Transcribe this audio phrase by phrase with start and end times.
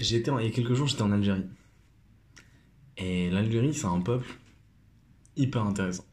[0.00, 1.44] J'étais il y a quelques jours, j'étais en Algérie.
[2.96, 4.26] Et l'Algérie, c'est un peuple
[5.36, 6.06] hyper intéressant.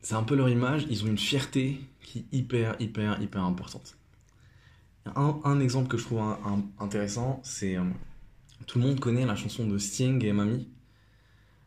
[0.00, 3.98] C'est un peu leur image, ils ont une fierté qui est hyper, hyper, hyper importante.
[5.14, 6.22] Un, exemple que je trouve
[6.78, 7.84] intéressant, c'est euh,
[8.66, 10.66] tout le monde connaît la chanson de Sting et Mamie.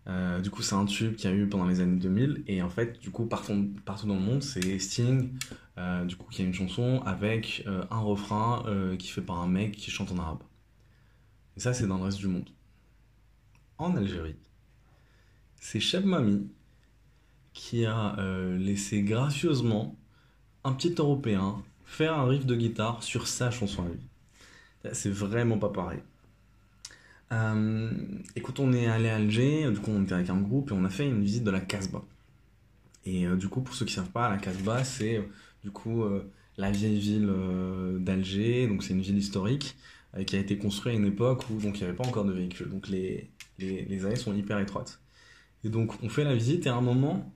[0.08, 2.44] Euh, du coup, c'est un tube qu'il y a eu pendant les années 2000.
[2.48, 5.30] Et en fait, du coup, partout, partout dans le monde, c'est Sting,
[5.78, 9.42] euh, du coup, qui a une chanson avec euh, un refrain euh, qui fait par
[9.42, 10.44] un mec qui chante en arabe.
[11.58, 12.50] Et ça, c'est dans le reste du monde.
[13.80, 14.36] En Algérie,
[15.60, 16.48] c'est Cheb Mami
[17.54, 19.96] qui a euh, laissé gracieusement
[20.64, 24.94] un petit Européen faire un riff de guitare sur sa chanson à lui.
[24.94, 26.00] C'est vraiment pas pareil.
[27.32, 27.92] Euh,
[28.36, 30.86] écoute, on est allé à Alger, du coup on était avec un groupe et on
[30.86, 32.04] a fait une visite de la Casbah.
[33.06, 35.28] Et du coup, pour ceux qui savent pas, la Casbah, c'est
[35.64, 39.76] du coup euh, la vieille ville euh, d'Alger, donc c'est une ville historique
[40.16, 42.34] euh, qui a été construite à une époque où il n'y avait pas encore de
[42.34, 43.30] véhicules, donc les,
[43.60, 45.00] les, allées sont hyper étroites.
[45.64, 47.34] Et donc on fait la visite et à un moment,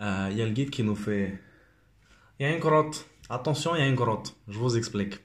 [0.00, 1.38] il y a le guide qui nous fait
[2.40, 5.20] Il y a une grotte, attention, il y a une grotte, je vous explique.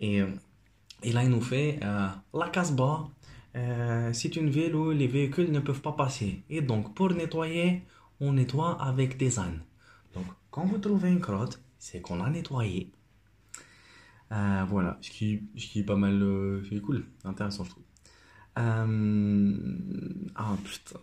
[0.00, 0.20] Et,
[1.04, 3.08] et là, il nous fait La Casbah,
[3.56, 6.42] euh, c'est une ville où les véhicules ne peuvent pas passer.
[6.50, 7.82] Et donc, pour nettoyer,
[8.20, 9.60] on nettoie avec des ânes.
[10.50, 12.90] Quand vous trouvez une grotte, c'est qu'on l'a nettoyée.
[14.32, 17.84] Euh, voilà, ce qui, ce qui est pas mal, euh, c'est cool, intéressant, je trouve.
[18.58, 19.54] Euh,
[20.34, 21.00] Ah putain.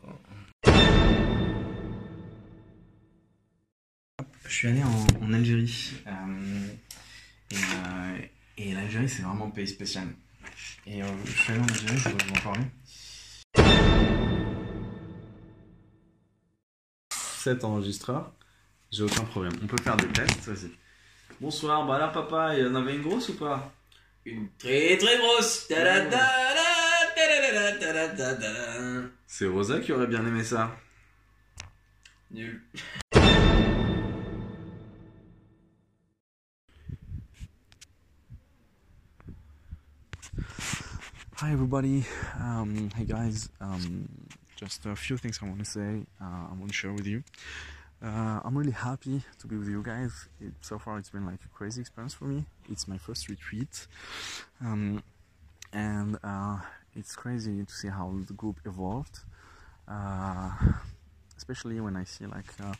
[4.47, 5.93] Je suis allé en, en Algérie.
[6.07, 6.67] euh,
[7.51, 10.07] et et l'Algérie, c'est vraiment un pays spécial.
[10.87, 12.65] Et je suis allé en Algérie, je vais vous en parler.
[17.11, 18.33] Cet enregistreur,
[18.91, 19.53] j'ai aucun problème.
[19.63, 20.71] On peut faire des tests, vas-y.
[21.41, 23.73] Bonsoir, bah là, papa, il y en avait une grosse ou pas?
[24.25, 25.67] Une très très grosse.
[29.27, 30.75] C'est Rosa qui aurait bien aimé ça.
[32.31, 32.61] Nul.
[41.41, 42.05] Hi everybody.
[42.39, 43.49] Um, hey guys.
[43.59, 44.07] Um,
[44.55, 46.05] just a few things I want to say.
[46.19, 47.23] Uh, I want to share with you.
[48.05, 50.27] Uh, I'm really happy to be with you guys.
[50.39, 52.45] It, so far, it's been like a crazy experience for me.
[52.69, 53.87] It's my first retreat,
[54.61, 55.01] um,
[55.73, 56.59] and uh,
[56.95, 59.21] it's crazy to see how the group evolved.
[59.87, 60.51] Uh,
[61.35, 62.73] especially when I see like uh,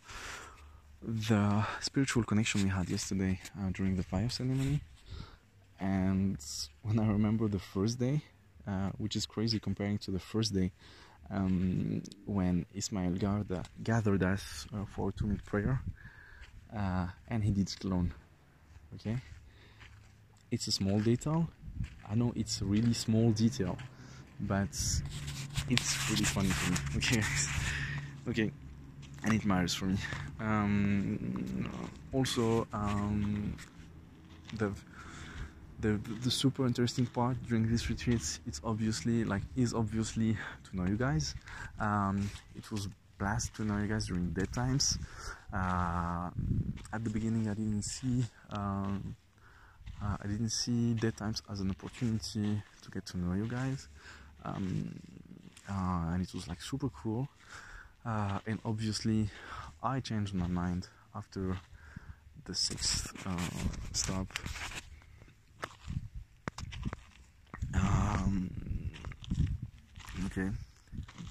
[1.01, 4.81] the spiritual connection we had yesterday uh, during the fire ceremony,
[5.79, 6.37] and
[6.83, 8.21] when I remember the first day,
[8.67, 10.71] uh, which is crazy comparing to the first day
[11.29, 15.81] um, when Ismail Garda gathered us uh, for two minute prayer,
[16.75, 18.13] uh, and he did it alone.
[18.95, 19.17] Okay,
[20.51, 21.49] it's a small detail.
[22.09, 23.77] I know it's a really small detail,
[24.39, 24.69] but
[25.69, 26.77] it's really funny for me.
[26.97, 27.21] Okay,
[28.29, 28.51] okay,
[29.23, 29.97] and it matters for me.
[30.39, 31.69] Um,
[32.13, 33.55] also, um,
[34.53, 34.71] the
[35.85, 40.35] the the super interesting part during these retreats it's obviously like is obviously
[40.65, 41.35] to know you guys.
[41.79, 44.97] Um, it was blast to know you guys during dead times.
[45.53, 46.29] Uh,
[46.91, 49.15] at the beginning i didn't see um,
[50.01, 53.87] uh, i didn't see dead times as an opportunity to get to know you guys.
[54.43, 54.99] Um,
[55.69, 57.27] uh, and it was like super cool.
[58.05, 59.29] Uh, and obviously
[59.83, 61.57] i changed my mind after
[62.45, 63.51] the sixth uh,
[63.93, 64.27] stop
[70.37, 70.49] okay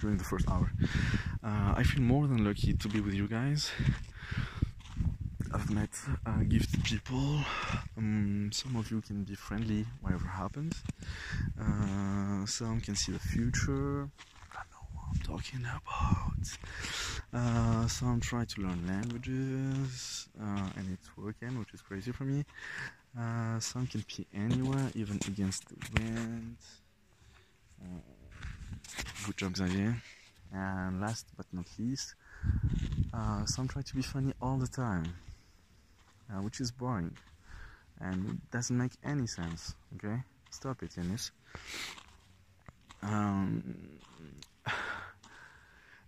[0.00, 0.70] during the first hour.
[1.42, 3.70] Uh, i feel more than lucky to be with you guys.
[5.52, 5.90] I've met
[6.26, 7.38] uh, gifted people.
[7.96, 10.82] Um, some of you can be friendly whatever happens.
[11.60, 14.08] Uh, some can see the future.
[14.52, 16.46] I know what i'm talking about.
[17.32, 22.44] Uh, some try to learn languages uh, and it's working which is crazy for me.
[23.18, 26.56] Uh, some can pee anywhere, even against the wind.
[29.26, 29.96] Good job, Xavier.
[30.52, 32.14] And last but not least,
[33.12, 35.14] uh, some try to be funny all the time,
[36.30, 37.16] uh, which is boring
[38.00, 39.74] and it doesn't make any sense.
[39.96, 41.30] Okay, stop it, Yanis.
[43.02, 43.76] Um,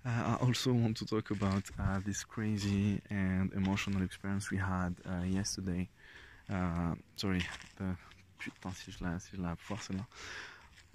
[0.05, 5.25] I also want to talk about uh, this crazy and emotional experience we had uh,
[5.25, 5.89] yesterday.
[6.53, 7.43] Uh, sorry,
[7.77, 7.97] the
[8.39, 10.07] putain si je la, si je la pouvoir celle-là.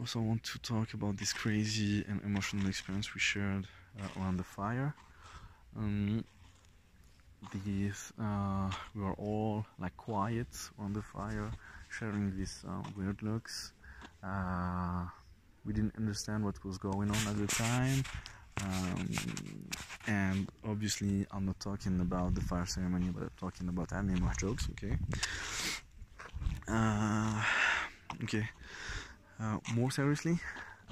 [0.02, 3.68] Also want to talk about this crazy and emotional experience we shared
[4.00, 4.96] uh, around the fire.
[5.78, 6.26] Um,
[7.64, 10.48] these uh, we were all like quiet
[10.80, 11.52] on the fire,
[11.90, 13.74] sharing these uh, weird looks.
[14.24, 15.06] Uh,
[15.66, 18.04] we didn't understand what was going on at the time.
[18.64, 19.10] Um,
[20.08, 24.68] and obviously, I'm not talking about the fire ceremony, but I'm talking about anime jokes,
[24.72, 24.98] okay?
[26.68, 27.44] Uh,
[28.24, 28.50] okay.
[29.42, 30.40] Uh, more seriously,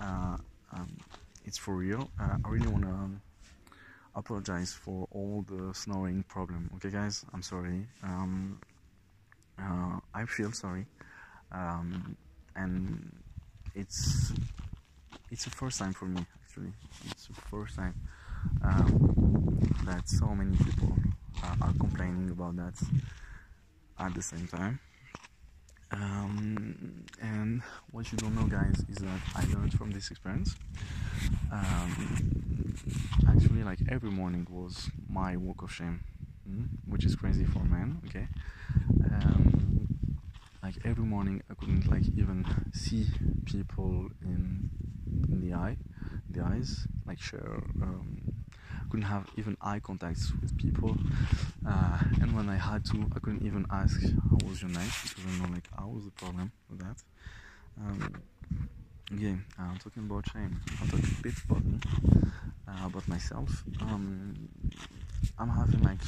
[0.02, 0.36] uh,
[0.74, 0.98] um,
[1.46, 2.10] it's for real.
[2.20, 3.22] Uh, I really want to um,
[4.16, 6.72] apologize for all the snoring problem.
[6.78, 7.86] Okay, guys, I'm sorry.
[8.02, 8.60] Um,
[9.60, 10.88] uh, I feel sorry,
[11.52, 12.18] um,
[12.56, 13.16] and
[13.76, 14.34] it's
[15.30, 16.74] it's the first time for me actually.
[17.12, 17.94] It's the first time
[18.64, 20.92] um, that so many people
[21.44, 22.74] uh, are complaining about that
[24.00, 24.80] at the same time.
[25.92, 30.56] Um, and what you don't know, guys, is that I learned from this experience.
[31.52, 32.76] Um,
[33.28, 36.04] actually, like every morning was my walk of shame,
[36.50, 38.02] mm, which is crazy for a man.
[38.08, 38.28] Okay,
[39.12, 39.88] um,
[40.62, 43.08] like every morning I couldn't like even see
[43.46, 44.70] people in
[45.28, 45.78] in the eye,
[46.30, 47.64] the eyes, like share.
[47.82, 48.22] Um,
[48.90, 50.98] couldn't have even eye contacts with people,
[51.68, 54.02] uh, and when I had to, I couldn't even ask
[54.48, 56.98] was your night because I know like how was the problem with that.
[57.80, 58.14] Um,
[59.18, 60.62] yeah, I'm talking about shame.
[60.82, 61.80] I'll talk a bit about me,
[62.68, 63.64] uh, about myself.
[63.82, 64.50] Um,
[65.38, 66.02] I'm having like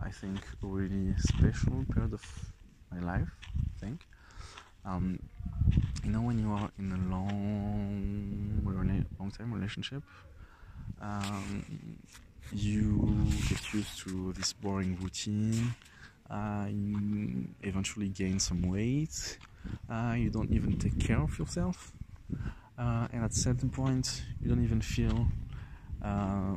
[0.00, 2.52] I think a really special period of
[2.90, 3.28] my life.
[3.76, 4.06] I think.
[4.84, 5.18] Um,
[6.04, 8.62] you know when you are in a long,
[9.18, 10.02] long time relationship,
[11.00, 11.64] um,
[12.52, 15.74] you get used to this boring routine.
[16.30, 19.38] Uh, you eventually gain some weight.
[19.90, 21.92] Uh, you don't even take care of yourself,
[22.78, 25.26] uh, and at certain point, you don't even feel
[26.02, 26.54] uh,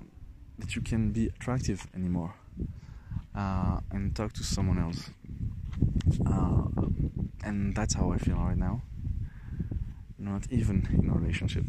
[0.59, 2.33] that you can be attractive anymore
[3.35, 5.09] uh, and talk to someone else.
[6.25, 6.63] Uh,
[7.43, 8.81] and that's how I feel right now.
[10.17, 11.65] Not even in a relationship.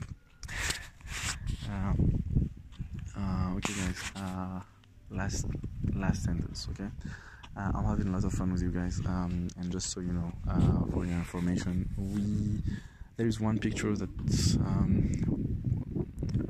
[1.68, 2.22] Um,
[3.16, 4.12] uh, okay, guys.
[4.14, 4.60] Uh,
[5.10, 5.46] last
[5.94, 6.68] last sentence.
[6.70, 6.88] Okay.
[7.56, 9.00] Uh, I'm having a lot of fun with you guys.
[9.06, 12.74] Um, and just so you know, uh, for your information, we
[13.16, 14.08] there is one picture that
[14.60, 15.12] um,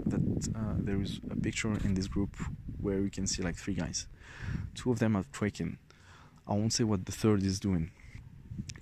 [0.06, 2.36] that uh, there is a picture in this group
[2.80, 4.06] where we can see like three guys.
[4.74, 5.76] Two of them are twerking.
[6.46, 7.90] I won't say what the third is doing.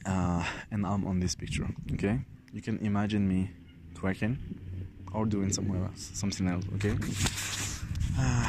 [0.04, 1.68] Uh, and I'm on this picture.
[1.92, 2.20] Okay,
[2.52, 3.50] you can imagine me
[3.94, 4.36] twerking
[5.12, 6.64] or doing somewhere else, something else.
[6.76, 6.94] Okay.
[8.18, 8.48] Uh,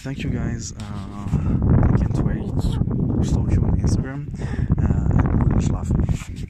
[0.00, 0.74] thank you guys.
[0.78, 4.28] I can't wait stalk you on Instagram.
[4.78, 6.48] Uh, and schlafen.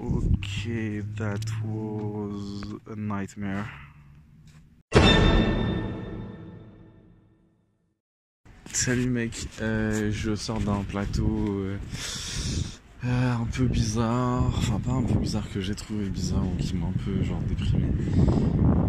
[0.00, 3.70] Okay, that was a nightmare.
[8.72, 11.76] Salut mec, euh, je sors d'un plateau euh,
[13.04, 16.76] euh, un peu bizarre, enfin pas un peu bizarre que j'ai trouvé bizarre ou qui
[16.76, 17.88] m'a un peu genre déprimé.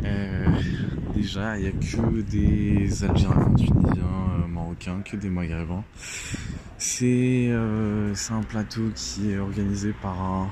[0.06, 0.46] Euh,
[1.16, 4.04] déjà, il n'y a que des Algériens, Tunisiens,
[4.44, 5.84] euh, Marocains, que des Maghrébins.
[6.78, 10.50] C'est euh, c'est un plateau qui est organisé par un,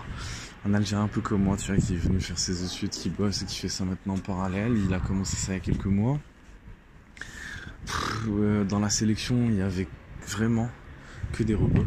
[0.74, 3.42] Algérien un peu comme moi, tu vois, qui est venu faire ses études, qui bosse
[3.42, 4.78] et qui fait ça maintenant en parallèle.
[4.78, 6.20] Il a commencé ça il y a quelques mois.
[8.28, 9.88] Euh, dans la sélection, il y avait
[10.28, 10.70] vraiment
[11.32, 11.86] que des robots.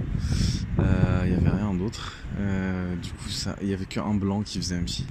[0.79, 2.17] Euh, Il y avait rien d'autre.
[2.39, 5.05] Euh, du coup, ça, il y avait qu'un blanc qui faisait MC.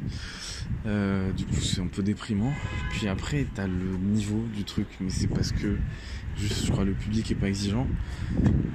[0.86, 2.52] Euh, du coup, c'est un peu déprimant.
[2.92, 5.78] Puis après, t'as le niveau du truc, mais c'est parce que
[6.38, 7.88] juste, je crois, le public est pas exigeant.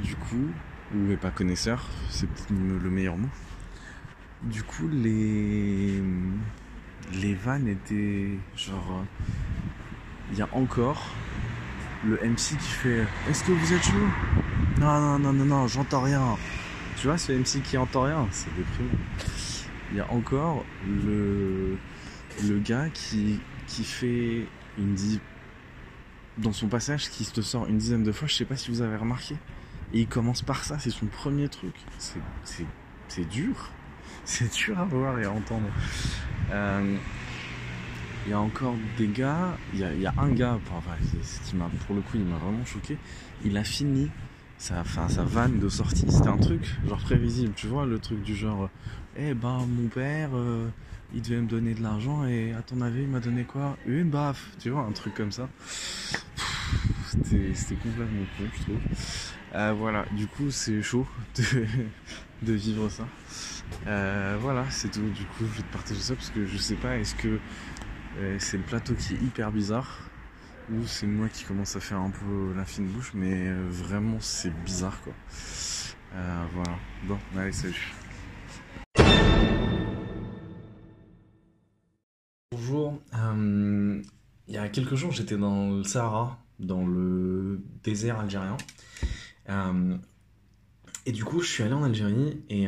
[0.02, 0.48] Du coup,
[0.94, 3.28] ou est pas connaisseur, c'est le meilleur mot.
[4.42, 6.00] Du coup, les
[7.14, 9.04] les vannes étaient genre,
[10.32, 11.10] il y a encore
[12.04, 14.08] le MC qui fait Est-ce que vous êtes chaud?
[14.80, 16.36] Non, non, non, non, non, j'entends rien.
[16.96, 18.90] Tu vois, ce MC qui entend rien, c'est déprimant.
[19.90, 21.78] Il y a encore le,
[22.46, 24.46] le gars qui, qui fait
[24.78, 25.20] une di...
[26.36, 28.82] dans son passage qui se sort une dizaine de fois, je sais pas si vous
[28.82, 29.36] avez remarqué.
[29.92, 31.74] Et il commence par ça, c'est son premier truc.
[31.98, 33.70] C'est dur.
[34.24, 35.68] C'est dur à voir et à entendre.
[36.50, 36.96] Euh,
[38.28, 40.58] il y a encore des gars, il y a, un gars,
[41.46, 42.98] qui m'a, pour le coup, il m'a vraiment choqué.
[43.42, 44.10] Il a fini
[44.58, 46.04] sa, enfin, sa vanne de sortie.
[46.10, 48.68] C'était un truc, genre prévisible, tu vois, le truc du genre,
[49.16, 50.68] eh ben, mon père, euh,
[51.14, 53.78] il devait me donner de l'argent et à ton avis, il m'a donné quoi?
[53.86, 55.48] Une baffe, tu vois, un truc comme ça.
[57.06, 58.80] C'était, c'était complètement con, je trouve.
[59.54, 61.64] Euh, voilà, du coup, c'est chaud de,
[62.42, 63.06] de vivre ça.
[63.86, 65.08] Euh, voilà, c'est tout.
[65.10, 67.38] Du coup, je vais te partager ça parce que je sais pas, est-ce que
[68.38, 70.10] c'est le plateau qui est hyper bizarre.
[70.70, 74.18] ou c'est moi qui commence à faire un peu la fine bouche, mais euh, vraiment
[74.20, 75.12] c'est bizarre quoi.
[76.14, 76.78] Euh, voilà.
[77.06, 77.92] Bon, allez, salut.
[82.52, 83.00] Bonjour.
[83.14, 84.02] Euh,
[84.46, 88.56] il y a quelques jours, j'étais dans le Sahara, dans le désert algérien.
[91.06, 92.64] Et du coup, je suis allé en Algérie et,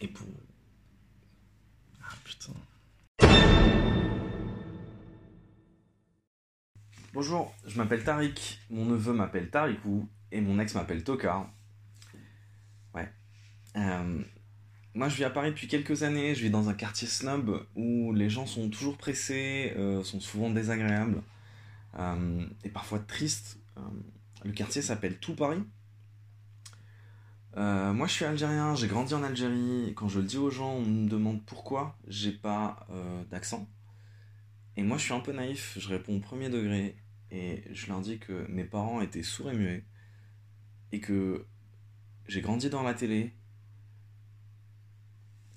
[0.00, 0.26] et pour
[7.16, 11.48] Bonjour, je m'appelle Tariq, mon neveu m'appelle Tarikou et mon ex m'appelle Tokar.
[12.92, 13.10] Ouais.
[13.74, 14.22] Euh,
[14.92, 16.34] moi, je vis à Paris depuis quelques années.
[16.34, 20.50] Je vis dans un quartier snob où les gens sont toujours pressés, euh, sont souvent
[20.50, 21.22] désagréables
[21.98, 23.60] euh, et parfois tristes.
[24.44, 25.64] Le quartier s'appelle Tout Paris.
[27.56, 29.94] Moi, je suis algérien, j'ai grandi en Algérie.
[29.96, 32.86] Quand je le dis aux gens, on me demande pourquoi j'ai pas
[33.30, 33.66] d'accent.
[34.76, 36.94] Et moi, je suis un peu naïf, je réponds au premier degré
[37.30, 39.84] et je leur dis que mes parents étaient sourds et muets
[40.92, 41.46] et que
[42.28, 43.34] j'ai grandi dans la télé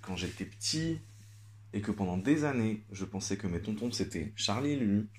[0.01, 0.99] quand j'étais petit
[1.73, 5.09] et que pendant des années, je pensais que mes tontons c'était Charlie et Lulu.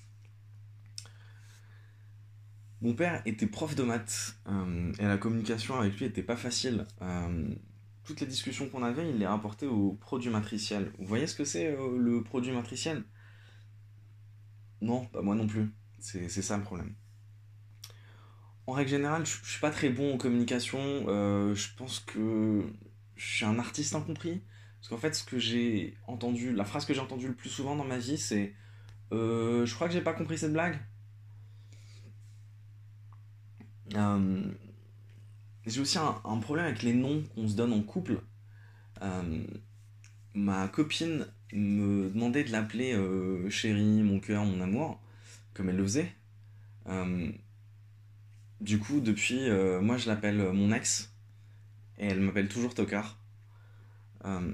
[2.81, 6.87] Mon père était prof de maths euh, et la communication avec lui était pas facile.
[7.01, 7.53] Euh,
[8.03, 10.91] toutes les discussions qu'on avait, il les rapportait au produit matriciel.
[10.97, 13.03] Vous voyez ce que c'est euh, le produit matriciel?
[14.81, 15.71] Non, pas moi non plus.
[16.01, 16.95] C'est ça le problème.
[18.67, 20.79] En règle générale, je, je suis pas très bon en communication.
[21.07, 22.63] euh, je pense que
[23.15, 24.41] je suis un artiste incompris.
[24.79, 27.75] Parce qu'en fait, ce que j'ai entendu, la phrase que j'ai entendue le plus souvent
[27.75, 28.53] dans ma vie, c'est
[29.13, 30.79] euh, Je crois que j'ai pas compris cette blague.
[33.95, 34.43] Euh,
[35.67, 38.21] j'ai aussi un, problème avec les noms qu'on se donne en couple.
[40.33, 42.97] Ma copine me demandait de l'appeler
[43.49, 44.99] chérie, mon cœur, mon amour,
[45.53, 46.13] comme elle le faisait.
[46.87, 47.31] Euh,
[48.59, 51.11] du coup, depuis, euh, moi je l'appelle mon ex,
[51.97, 53.19] et elle m'appelle toujours Tokar.
[54.25, 54.53] Euh,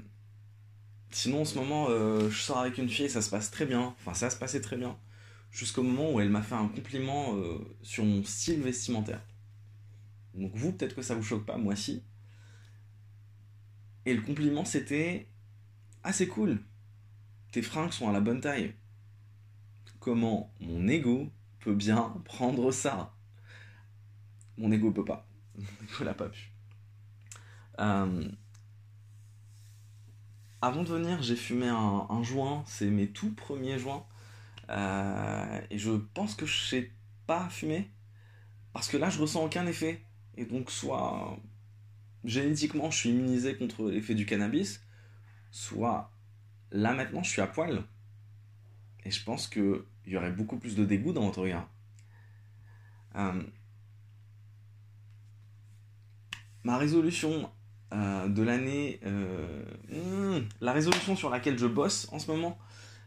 [1.10, 3.66] sinon, en ce moment, euh, je sors avec une fille et ça se passe très
[3.66, 3.94] bien.
[3.98, 4.98] Enfin, ça se passait très bien.
[5.50, 9.22] Jusqu'au moment où elle m'a fait un compliment euh, sur mon style vestimentaire.
[10.34, 12.02] Donc, vous, peut-être que ça vous choque pas, moi si.
[14.04, 15.26] Et le compliment, c'était
[16.02, 16.58] Ah, c'est cool.
[17.52, 18.74] Tes fringues sont à la bonne taille.
[20.08, 23.14] Comment mon ego peut bien prendre ça
[24.56, 25.28] Mon ego peut pas.
[25.54, 26.50] Mon ego l'a pas pu.
[27.78, 28.26] Euh,
[30.62, 34.06] avant de venir, j'ai fumé un, joint, c'est mes tout premiers joints.
[34.70, 36.90] Euh, et je pense que je sais
[37.26, 37.90] pas fumer.
[38.72, 40.02] Parce que là, je ressens aucun effet.
[40.38, 41.38] Et donc, soit
[42.24, 44.80] génétiquement, je suis immunisé contre l'effet du cannabis,
[45.50, 46.10] soit
[46.72, 47.84] là maintenant, je suis à poil.
[49.04, 49.48] Et je pense
[50.08, 51.68] qu'il y aurait beaucoup plus de dégoût dans votre regard.
[53.14, 53.42] Euh,
[56.64, 57.50] ma résolution
[57.92, 62.58] euh, de l'année, euh, hmm, la résolution sur laquelle je bosse en ce moment,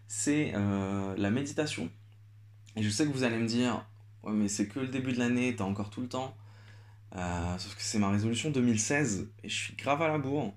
[0.08, 1.90] c'est la méditation.
[2.76, 3.84] Et je sais que vous allez me dire,
[4.22, 6.38] ouais, mais c'est que le début de l'année, t'as encore tout le temps.
[7.14, 10.54] Sauf que c'est ma résolution 2016 et je suis grave à la bourre.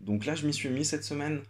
[0.00, 1.42] Donc là, je m'y suis mis cette semaine.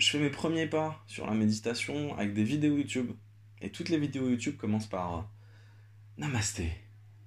[0.00, 3.12] Je fais mes premiers pas sur la méditation avec des vidéos YouTube.
[3.60, 5.22] Et toutes les vidéos YouTube commencent par euh,
[6.16, 6.72] Namasté,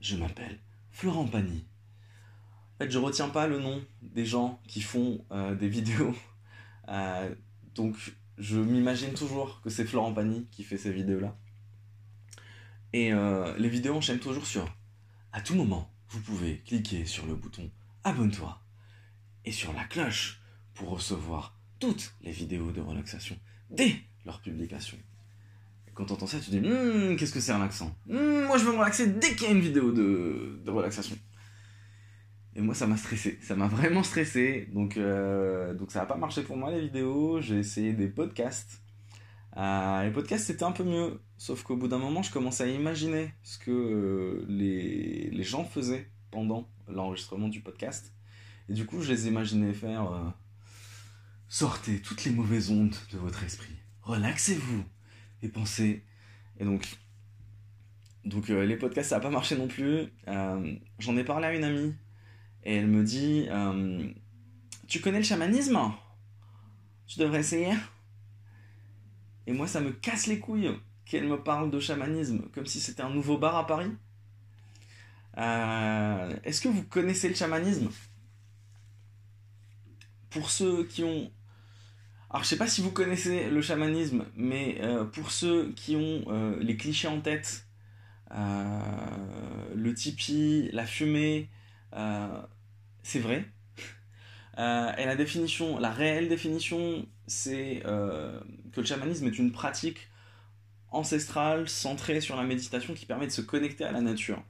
[0.01, 0.57] je m'appelle
[0.89, 1.67] Florent Pagny.
[2.73, 6.15] En fait, je retiens pas le nom des gens qui font euh, des vidéos.
[6.89, 7.35] Euh,
[7.75, 7.95] donc,
[8.39, 11.37] je m'imagine toujours que c'est Florent Pagny qui fait ces vidéos-là.
[12.91, 14.67] Et les vidéos enchaînent toujours sur
[15.31, 17.71] À tout moment, vous pouvez cliquer sur le bouton
[18.03, 18.61] Abonne-toi
[19.45, 20.41] et sur la cloche
[20.75, 21.52] pour recevoir
[21.83, 23.35] toutes les vidéos de relaxation
[23.69, 24.97] dès leur publication.
[25.85, 27.93] Et quand t'entends ça, tu te dis Hum, qu'est-ce que c'est accent?
[28.09, 31.17] Hum, Moi, je veux me relaxer dès qu'il y a une vidéo de, de relaxation.
[32.55, 33.37] Et moi, ça m'a stressé.
[33.41, 34.69] Ça m'a vraiment stressé.
[34.71, 37.41] Donc, euh, donc ça n'a pas marché pour moi, les vidéos.
[37.41, 38.81] J'ai essayé des podcasts.
[39.57, 41.19] Euh, les podcasts, c'était un peu mieux.
[41.37, 45.65] Sauf qu'au bout d'un moment, je commençais à imaginer ce que euh, les, les gens
[45.65, 48.13] faisaient pendant l'enregistrement du podcast.
[48.69, 50.33] Et du coup, je les imaginais faire
[51.53, 53.75] Sortez toutes les mauvaises ondes de votre esprit.
[54.01, 54.83] Relaxez-vous.
[55.43, 56.03] Et pensez.
[56.57, 56.97] Et donc,
[58.25, 60.07] donc euh, les podcasts, ça n'a pas marché non plus.
[60.27, 61.93] Euh, J'en ai parlé à une amie.
[62.63, 64.11] Et elle me dit euh,
[64.87, 65.79] Tu connais le chamanisme?
[67.05, 67.75] Tu devrais essayer.
[69.45, 70.71] Et moi, ça me casse les couilles
[71.05, 73.91] qu'elle me parle de chamanisme comme si c'était un nouveau bar à Paris.
[75.37, 77.91] Est-ce que vous connaissez le chamanisme?
[80.31, 81.31] Pour ceux qui ont.
[82.33, 86.23] Alors, je sais pas si vous connaissez le chamanisme, mais euh, pour ceux qui ont
[86.29, 87.67] euh, les clichés en tête,
[88.31, 88.79] euh,
[89.75, 91.47] le tipi, la fumée,
[93.03, 93.45] c'est vrai.
[94.57, 100.09] Et la définition, la réelle définition, c'est que le chamanisme est une pratique
[100.89, 104.41] ancestrale centrée sur la méditation qui permet de se connecter à la nature.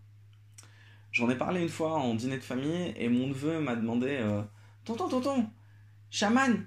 [1.11, 4.23] J'en ai parlé une fois en dîner de famille et mon neveu m'a demandé
[4.85, 5.49] Tonton, tonton,
[6.09, 6.65] chaman,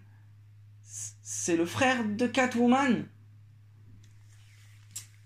[1.29, 3.05] c'est le frère de Catwoman.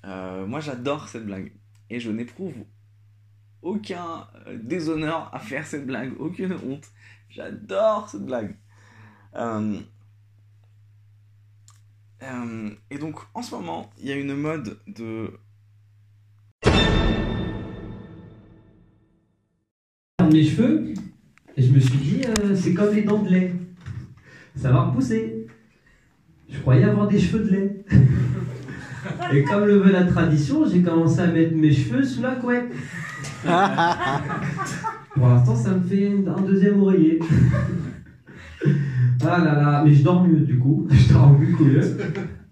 [0.06, 1.52] Euh, Moi j'adore cette blague.
[1.90, 2.54] Et je n'éprouve
[3.60, 6.86] aucun euh, déshonneur à faire cette blague, aucune honte.
[7.28, 8.56] J'adore cette blague.
[9.34, 9.78] Euh,
[12.90, 15.38] et donc en ce moment, il y a une mode de
[20.32, 20.94] mes cheveux
[21.56, 22.22] et je me suis dit
[22.54, 23.52] c'est comme les dents de lait.
[24.56, 25.39] Ça va repousser
[26.60, 27.84] je croyais avoir des cheveux de lait.
[29.32, 32.70] Et comme le veut la tradition j'ai commencé à mettre mes cheveux sous la couette.
[35.14, 37.18] Pour l'instant ça me fait un deuxième oreiller.
[39.24, 40.86] Ah là là mais je dors mieux du coup.
[40.90, 41.96] Je dors beaucoup mieux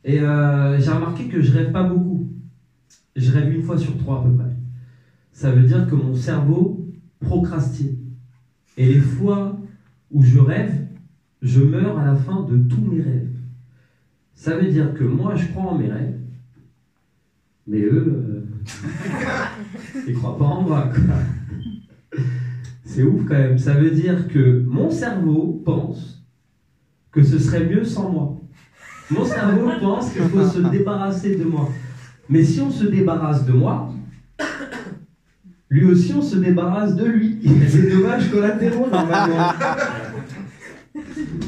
[0.05, 2.33] et euh, j'ai remarqué que je rêve pas beaucoup.
[3.15, 4.57] Je rêve une fois sur trois à peu près.
[5.33, 6.89] Ça veut dire que mon cerveau
[7.21, 7.99] procrastine.
[8.79, 9.61] Et les fois
[10.11, 10.87] où je rêve,
[11.43, 13.38] je meurs à la fin de tous mes rêves.
[14.39, 16.21] Ça veut dire que moi, je crois en mes rêves,
[17.67, 20.93] mais eux, euh, ils croient pas en moi.
[20.95, 22.21] quoi.
[22.85, 23.59] C'est ouf quand même.
[23.59, 26.25] Ça veut dire que mon cerveau pense
[27.11, 28.37] que ce serait mieux sans moi.
[29.11, 31.69] Mon cerveau pense qu'il faut se débarrasser de moi.
[32.29, 33.93] Mais si on se débarrasse de moi,
[35.69, 37.35] lui aussi, on se débarrasse de lui.
[37.35, 39.53] Des dommages collatéraux normalement.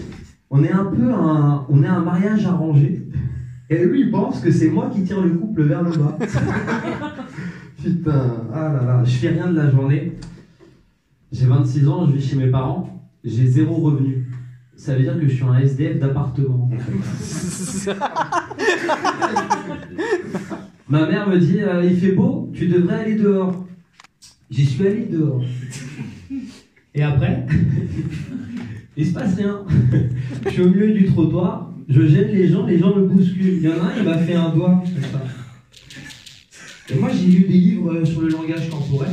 [0.51, 3.07] On est un peu un, on est un mariage arrangé.
[3.69, 6.19] Et lui, il pense que c'est moi qui tire le couple vers le bas.
[7.83, 10.15] Putain, ah là là, je fais rien de la journée.
[11.31, 13.01] J'ai 26 ans, je vis chez mes parents.
[13.23, 14.27] J'ai zéro revenu.
[14.75, 16.69] Ça veut dire que je suis un SDF d'appartement.
[16.73, 16.79] en
[17.87, 17.95] fait.
[20.89, 23.65] Ma mère me dit euh, il fait beau, tu devrais aller dehors.
[24.51, 25.45] J'y suis allé dehors.
[26.95, 27.47] Et après,
[29.01, 29.65] il se passe rien.
[30.45, 33.59] Je suis au milieu du trottoir, je gêne les gens, les gens me bousculent.
[33.59, 34.83] Il y en a un, il m'a fait un doigt.
[36.91, 39.11] Et moi, j'ai lu des livres euh, sur le langage corporel.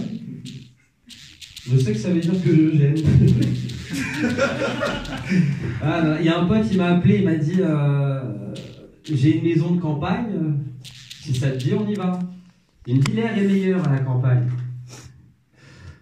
[1.70, 2.96] Je sais que ça veut dire que je gêne.
[5.82, 8.20] Ah, Il y a un pote qui m'a appelé, il m'a dit euh,
[9.04, 10.56] J'ai une maison de campagne,
[11.22, 12.20] si ça te dit, on y va.
[12.86, 14.48] Il me dit L'air est meilleur à la campagne.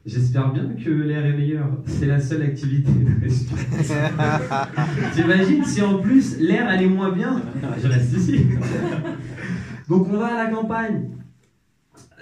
[0.05, 1.67] J'espère bien que l'air est meilleur.
[1.87, 3.95] C'est la seule activité de respiration.
[5.15, 7.41] T'imagines si en plus l'air est moins bien
[7.81, 8.45] Je reste ici.
[9.89, 11.09] Donc on va à la campagne.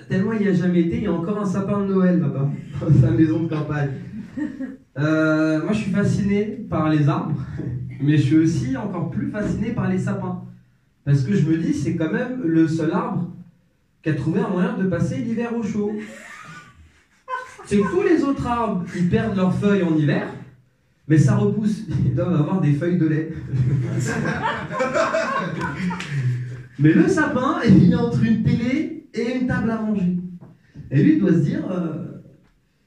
[0.08, 2.50] Tellement il n'y a jamais été, il y a encore un sapin de Noël là-bas,
[2.80, 3.90] dans sa maison de campagne.
[4.98, 7.42] Euh, moi je suis fasciné par les arbres,
[8.02, 10.42] mais je suis aussi encore plus fasciné par les sapins.
[11.04, 13.30] Parce que je me dis, c'est quand même le seul arbre
[14.02, 15.92] qui a trouvé un moyen de passer l'hiver au chaud.
[17.66, 20.28] C'est que tous les autres arbres, ils perdent leurs feuilles en hiver,
[21.08, 21.84] mais ça repousse.
[22.06, 23.34] Ils doivent avoir des feuilles de lait.
[26.80, 30.18] mais le sapin, il est entre une télé et une table à manger.
[30.92, 32.22] Et lui, il doit se dire, euh,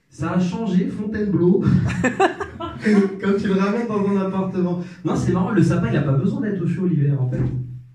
[0.09, 1.65] ça a changé, Fontainebleau.
[3.23, 4.81] Quand tu le ramènes dans un appartement.
[5.05, 7.41] Non, c'est marrant, le sapin, il n'a pas besoin d'être au chaud l'hiver, en fait.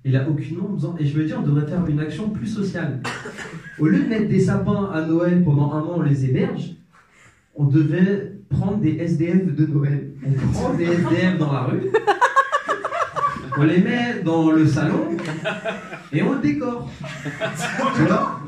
[0.03, 0.95] Il a aucunement besoin.
[0.99, 3.01] Et je me dis, on devrait faire une action plus sociale.
[3.79, 6.71] Au lieu de mettre des sapins à Noël pendant un an, on les héberge,
[7.55, 10.11] on devait prendre des SDF de Noël.
[10.25, 11.91] On prend des SDF dans la rue,
[13.57, 15.07] on les met dans le salon
[16.11, 16.89] et on le décore.
[17.95, 18.41] Tu vois?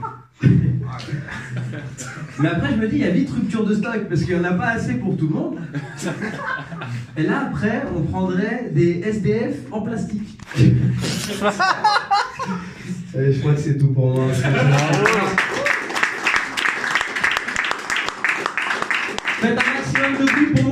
[2.39, 4.45] Mais après, je me dis, il y a vite rupture de stock parce qu'il n'y
[4.45, 5.57] en a pas assez pour tout le monde.
[7.17, 10.39] Et là, après, on prendrait des SDF en plastique.
[10.55, 10.75] Allez,
[13.33, 14.25] je crois que c'est tout pour moi.
[19.41, 20.62] Faites un maximum de bruit pour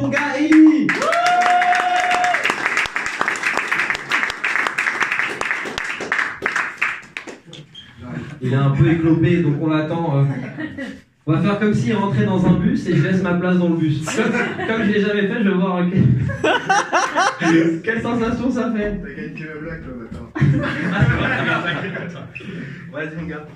[8.51, 10.19] Il est un peu éclopé, donc on l'attend.
[10.19, 10.25] euh.
[11.25, 13.69] On va faire comme s'il rentrait dans un bus et je laisse ma place dans
[13.69, 14.03] le bus.
[14.03, 14.25] Comme,
[14.67, 15.85] comme je l'ai jamais fait, je vais voir
[17.39, 18.99] quelle, quelle sensation ça fait.
[19.01, 20.29] T'as gagné la blague là maintenant.
[22.91, 23.47] Vas-y mon gars.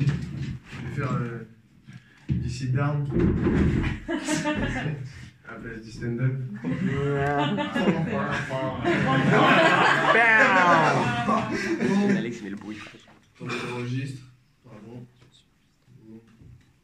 [0.00, 1.46] Je vais faire euh,
[2.28, 3.06] du sit down.
[5.50, 6.32] À la place du stand-up.
[12.16, 12.78] Alex, il met le bruit.
[13.36, 14.22] Tourner le registre.
[14.62, 15.04] Pardon.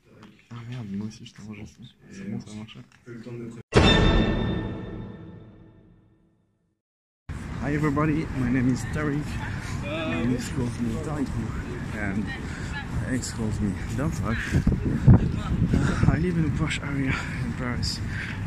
[0.05, 0.29] Tac.
[0.51, 0.87] Ah merde.
[0.91, 1.79] mais moi aussi je t'enregistre.
[2.11, 2.81] C'est bon, ça a marché.
[7.63, 9.23] Hi everybody, my name is Tariq.
[9.85, 11.43] My niece calls me Tariku
[11.97, 12.25] and
[13.07, 14.37] my ex calls me Dumbfuck.
[15.75, 17.15] Uh, I live in a posh area
[17.45, 18.01] in Paris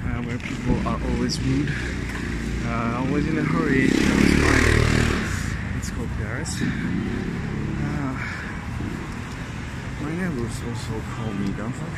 [0.03, 1.71] uh, where people are always rude,
[2.65, 3.87] uh, always in a hurry.
[3.87, 6.61] That's why it's called Paris.
[6.61, 6.65] Uh,
[10.01, 11.97] my neighbors also call me Dumbfuck.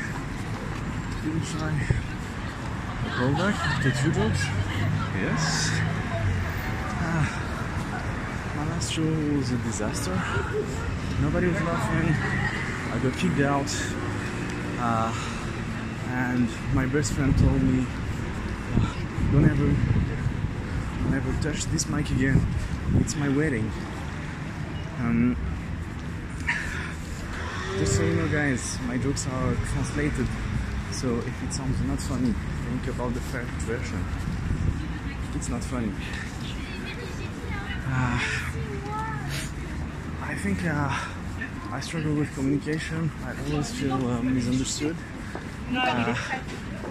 [1.23, 1.73] Didn't I
[3.17, 4.43] call back after two jokes?
[5.19, 5.71] Yes.
[8.55, 10.21] My last show was a disaster.
[11.21, 12.50] Nobody was laughing.
[12.91, 13.71] I got kicked out.
[14.79, 15.13] Uh,
[16.09, 17.85] and my best friend told me,
[18.75, 18.93] "Uh,
[19.31, 19.67] don't ever,
[21.03, 22.45] don't ever touch this mic again.
[22.99, 23.71] It's my wedding.
[24.99, 25.37] Um,
[27.79, 30.27] just so you know, guys, my jokes are translated.
[30.91, 32.33] So if it sounds not funny,
[32.67, 34.03] think about the first version.
[35.35, 35.91] It's not funny.
[37.87, 38.19] Uh,
[40.21, 40.97] I think uh,
[41.73, 43.09] I struggle with communication.
[43.23, 44.97] I always feel uh, misunderstood.
[45.73, 46.13] Uh,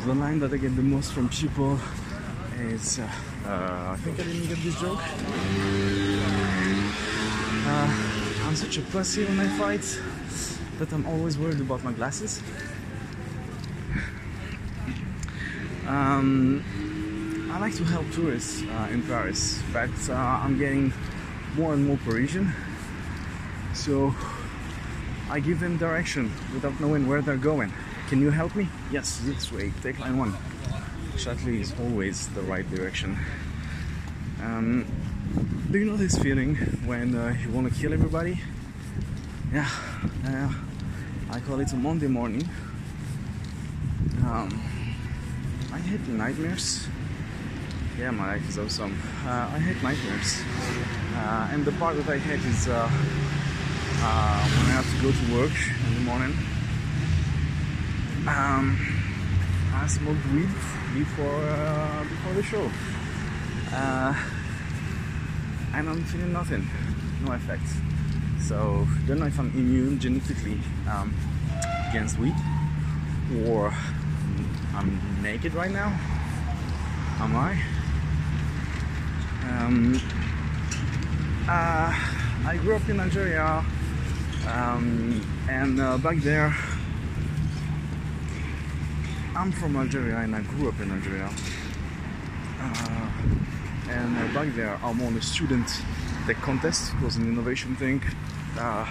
[0.06, 1.78] the line that I get the most from people
[2.58, 3.02] is, uh,
[3.44, 5.02] uh, I think I didn't get this joke.
[7.66, 7.88] Uh,
[8.46, 9.84] I'm such a pussy when I fight
[10.78, 12.42] that I'm always worried about my glasses.
[15.86, 16.64] Um,
[17.52, 20.90] I like to help tourists in Paris, but I'm getting
[21.54, 22.50] more and more Parisian.
[23.74, 24.14] So
[25.30, 27.72] I give them direction without knowing where they're going.
[28.08, 28.68] Can you help me?
[28.90, 29.72] Yes, this way.
[29.80, 30.36] Take line one.
[31.14, 33.16] Châtelet is always the right direction.
[34.42, 34.84] Um,
[35.70, 38.40] do you know this feeling when uh, you want to kill everybody?
[39.52, 39.70] Yeah,
[40.24, 40.52] yeah.
[41.30, 42.48] I call it a Monday morning.
[44.26, 44.50] Um,
[45.72, 46.88] I hate nightmares.
[47.96, 49.00] Yeah, my life is awesome.
[49.24, 50.42] Uh, I hate nightmares.
[51.14, 52.66] Uh, and the part that I hate is
[54.02, 55.52] uh, when I have to go to work
[55.86, 56.36] in the morning.
[58.26, 58.76] Um,
[59.74, 60.48] I smoked weed
[60.94, 62.70] before uh, before the show,
[63.72, 64.14] uh,
[65.74, 66.68] and I'm feeling nothing,
[67.24, 67.66] no effect.
[68.40, 70.60] So don't know if I'm immune genetically
[70.90, 71.14] um,
[71.88, 72.34] against weed,
[73.46, 73.72] or
[74.74, 75.98] I'm naked right now.
[77.20, 77.62] Am I?
[79.48, 80.00] Um,
[81.48, 81.92] uh,
[82.46, 83.64] I grew up in Algeria,
[84.48, 86.54] um, and uh, back there,
[89.36, 91.30] I'm from Algeria and I grew up in Algeria.
[92.60, 93.10] Uh,
[93.88, 95.68] and uh, back there, I won a student
[96.26, 96.92] tech contest.
[96.94, 98.02] It was an innovation thing,
[98.58, 98.86] uh,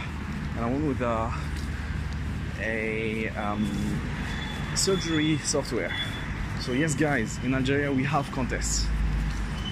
[0.55, 1.29] and I won with uh,
[2.59, 4.01] a um,
[4.75, 5.93] surgery software.
[6.61, 8.87] So yes, guys, in Algeria we have contests.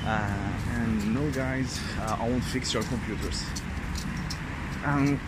[0.05, 3.43] Uh, and no guys, uh, I won't fix your computers.
[4.85, 5.19] Um,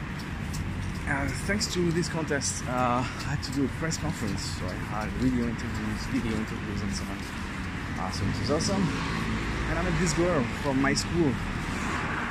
[1.10, 4.42] uh, thanks to this contest, uh, I had to do a press conference.
[4.42, 7.18] So I had video interviews, video interviews, and so on.
[8.00, 8.88] Uh, so it was awesome.
[9.70, 11.32] And I met this girl from my school.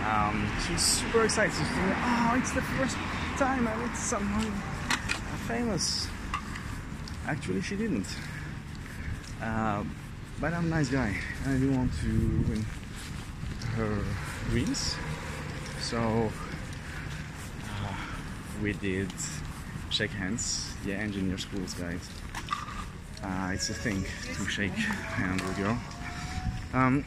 [0.07, 1.53] Um, she was super excited.
[1.53, 2.97] She told me, "Oh, it's the first
[3.37, 4.53] time I met someone
[5.47, 6.09] famous."
[7.27, 8.07] Actually, she didn't.
[9.43, 9.85] Uh,
[10.41, 12.09] but I'm a nice guy and I do want to
[12.49, 12.65] win
[13.77, 14.05] her
[14.51, 14.97] dreams.
[15.81, 16.48] So uh,
[18.63, 19.11] we did
[19.91, 20.75] shake hands.
[20.85, 22.09] Yeah, engineer schools, guys.
[23.23, 25.79] Uh, it's a thing to shake hands with girl.
[26.73, 27.05] Um,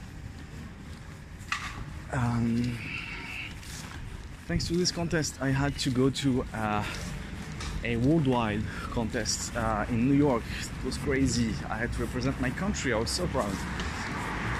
[2.11, 2.77] um,
[4.47, 6.83] thanks to this contest, I had to go to uh,
[7.83, 10.43] a worldwide contest uh, in New York.
[10.61, 11.53] It was crazy.
[11.69, 12.93] I had to represent my country.
[12.93, 13.55] I was so proud.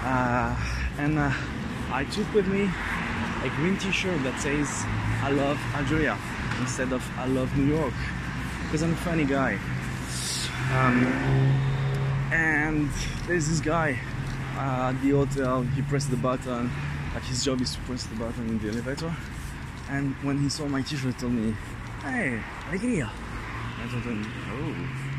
[0.03, 0.55] Uh,
[0.97, 1.31] and uh,
[1.91, 2.69] I took with me
[3.43, 4.83] a green T-shirt that says
[5.23, 6.17] "I love Algeria"
[6.61, 7.93] instead of "I love New York"
[8.63, 9.59] because I'm a funny guy.
[10.77, 11.05] Um,
[12.31, 12.89] and
[13.27, 13.99] there's this guy
[14.55, 15.63] uh, at the hotel.
[15.75, 16.71] He pressed the button.
[17.13, 19.13] Like his job is to press the button in the elevator.
[19.89, 21.53] And when he saw my T-shirt, he told me,
[22.03, 25.09] "Hey, alegria." I told him, "Oh."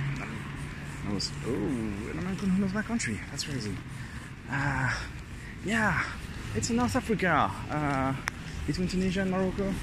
[1.08, 3.20] I was, "Oh, an American who knows my country.
[3.30, 3.76] That's crazy."
[4.50, 4.90] Uh,
[5.64, 6.02] yeah,
[6.54, 8.14] it's in North Africa, uh,
[8.66, 9.74] between Tunisia and Morocco.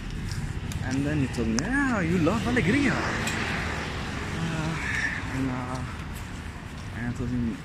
[0.86, 4.76] And then he told me, "Yeah, you love alegria." Uh,
[5.36, 5.80] and, uh,
[6.98, 7.58] and I told him,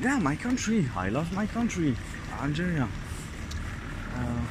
[0.00, 0.88] "Yeah, my country.
[0.96, 1.96] I love my country,
[2.40, 2.88] Algeria."
[4.16, 4.42] Uh,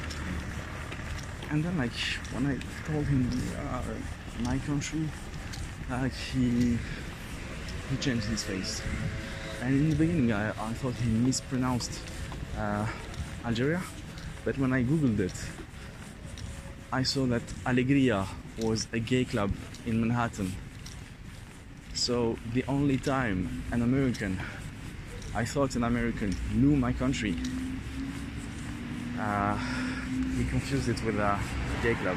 [1.50, 1.96] and then like
[2.32, 2.56] when I
[2.90, 3.82] told him uh,
[4.44, 5.08] my country,
[5.90, 6.78] like he
[7.90, 8.82] he changed his face.
[9.62, 11.98] And in the beginning, I, I thought he mispronounced
[12.56, 12.86] uh,
[13.44, 13.82] Algeria,
[14.44, 15.34] but when I googled it,
[16.90, 18.26] I saw that Alegria
[18.62, 19.52] was a gay club
[19.84, 20.54] in Manhattan.
[21.92, 24.40] So the only time an American,
[25.34, 27.36] I thought an American knew my country,
[29.20, 29.58] uh,
[30.38, 31.38] he confused it with a
[31.82, 32.16] gay club.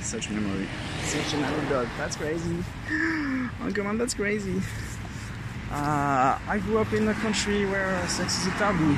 [0.00, 0.66] Such memory.
[1.02, 1.88] Such an anecdote.
[1.98, 2.64] That's crazy.
[2.90, 4.62] Oh, come on, that's crazy.
[5.70, 8.96] Uh, I grew up in a country where sex is a taboo.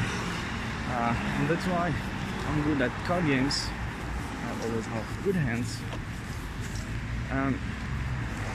[0.90, 1.92] Uh, and that's why
[2.46, 3.66] I'm good at card games.
[4.64, 5.78] Always have good hands.
[7.30, 7.58] Um,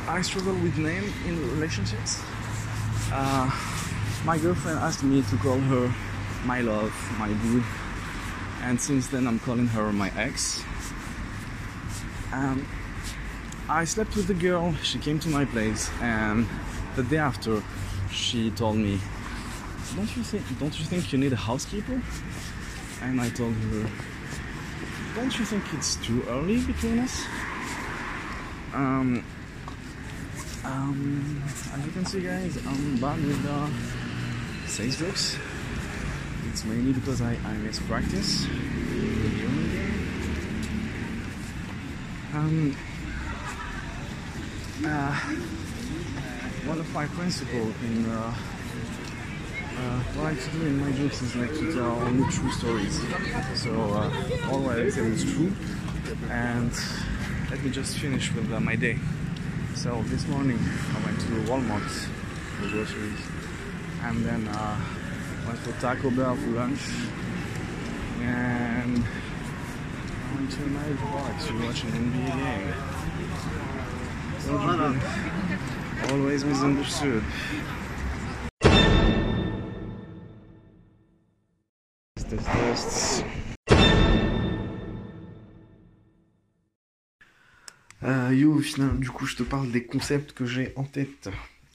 [0.07, 2.21] I struggle with name in relationships.
[3.11, 3.51] Uh,
[4.23, 5.93] my girlfriend asked me to call her
[6.45, 7.63] my love, my dude,
[8.61, 10.63] and since then I'm calling her my ex.
[12.31, 12.65] Um,
[13.69, 16.47] I slept with the girl, she came to my place, and
[16.95, 17.61] the day after,
[18.11, 18.99] she told me,
[19.95, 20.43] "Don't you think?
[20.59, 22.01] Don't you think you need a housekeeper?"
[23.01, 23.89] And I told her,
[25.17, 27.25] "Don't you think it's too early between us?"
[28.71, 29.23] Um,
[30.63, 31.41] um,
[31.73, 35.37] as you can see, guys, I'm bad with the sex jokes.
[36.49, 40.05] It's mainly because I, I miss practice the German game.
[42.35, 42.75] Um,
[44.85, 45.13] uh,
[46.69, 48.35] one of my principles in uh,
[49.77, 52.99] uh, what I do in my jokes is like to tell only true stories.
[53.55, 55.51] So uh, all I say is true.
[56.29, 56.71] And
[57.51, 58.97] let me just finish with uh, my day.
[59.75, 60.59] So this morning
[60.95, 61.89] I went to Walmart
[62.57, 63.19] for groceries,
[64.01, 64.77] and then uh,
[65.45, 66.81] went for Taco Bell for lunch,
[68.21, 72.73] and I went to night park to watch an NBA game.
[76.09, 77.23] Always misunderstood.
[88.07, 91.29] Euh, yo, final, du coup, je te parle des concepts que j'ai en tête.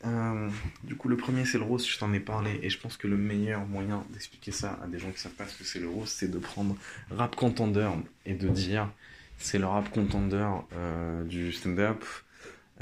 [0.06, 0.48] Euh,
[0.82, 3.06] du coup, le premier, c'est le rose, je t'en ai parlé, et je pense que
[3.06, 5.88] le meilleur moyen d'expliquer ça à des gens qui savent pas ce que c'est le
[5.88, 6.74] rose, c'est de prendre
[7.10, 7.90] rap contender
[8.24, 8.90] et de dire
[9.36, 12.04] c'est le rap contender euh, du stand-up.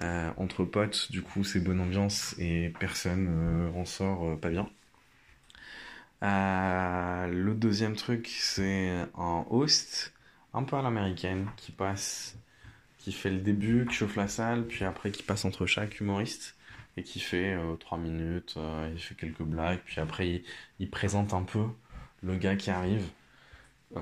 [0.01, 4.71] Euh, entre potes, du coup, c'est bonne ambiance et personne en sort pas bien.
[6.23, 10.13] Le deuxième truc, c'est un host
[10.55, 12.37] un peu à l'américaine qui passe
[13.01, 16.57] qui fait le début, qui chauffe la salle, puis après qui passe entre chaque humoriste
[16.97, 20.43] et qui fait euh, 3 minutes, euh, il fait quelques blagues, puis après
[20.79, 21.65] il, présente un peu
[22.23, 23.09] le gars qui arrive.
[23.97, 24.01] Euh,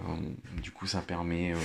[0.62, 1.58] du coup, ça permet euh,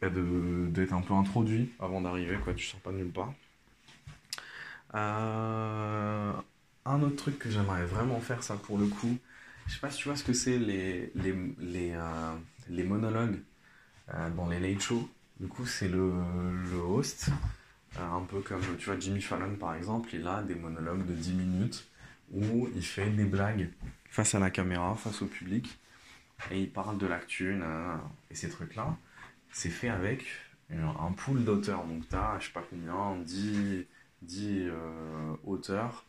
[0.00, 3.34] bah, d'être un peu introduit avant d'arriver, quoi, tu sors pas de nulle part.
[4.94, 6.42] Un
[7.02, 9.18] autre truc que j'aimerais vraiment faire, ça pour le coup,
[9.66, 11.94] je sais pas si tu vois ce que c'est les, les, les,
[12.70, 13.40] les monologues
[14.36, 15.06] dans les late shows.
[15.40, 16.12] Du coup, c'est le,
[16.70, 17.28] le host,
[17.98, 21.12] euh, un peu comme tu vois Jimmy Fallon par exemple, il a des monologues de
[21.12, 21.86] 10 minutes
[22.32, 23.68] où il fait des blagues
[24.10, 25.78] face à la caméra, face au public,
[26.50, 27.60] et il parle de l'actu,
[28.30, 28.96] et ces trucs-là,
[29.52, 30.24] c'est fait avec
[30.72, 31.84] un, un pool d'auteurs.
[31.84, 33.84] Donc, tu as, je sais pas combien, 10,
[34.22, 36.04] 10 euh, auteurs,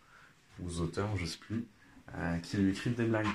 [0.59, 1.65] ou auteurs, je sais plus,
[2.15, 3.27] euh, qui lui écrivent des blagues.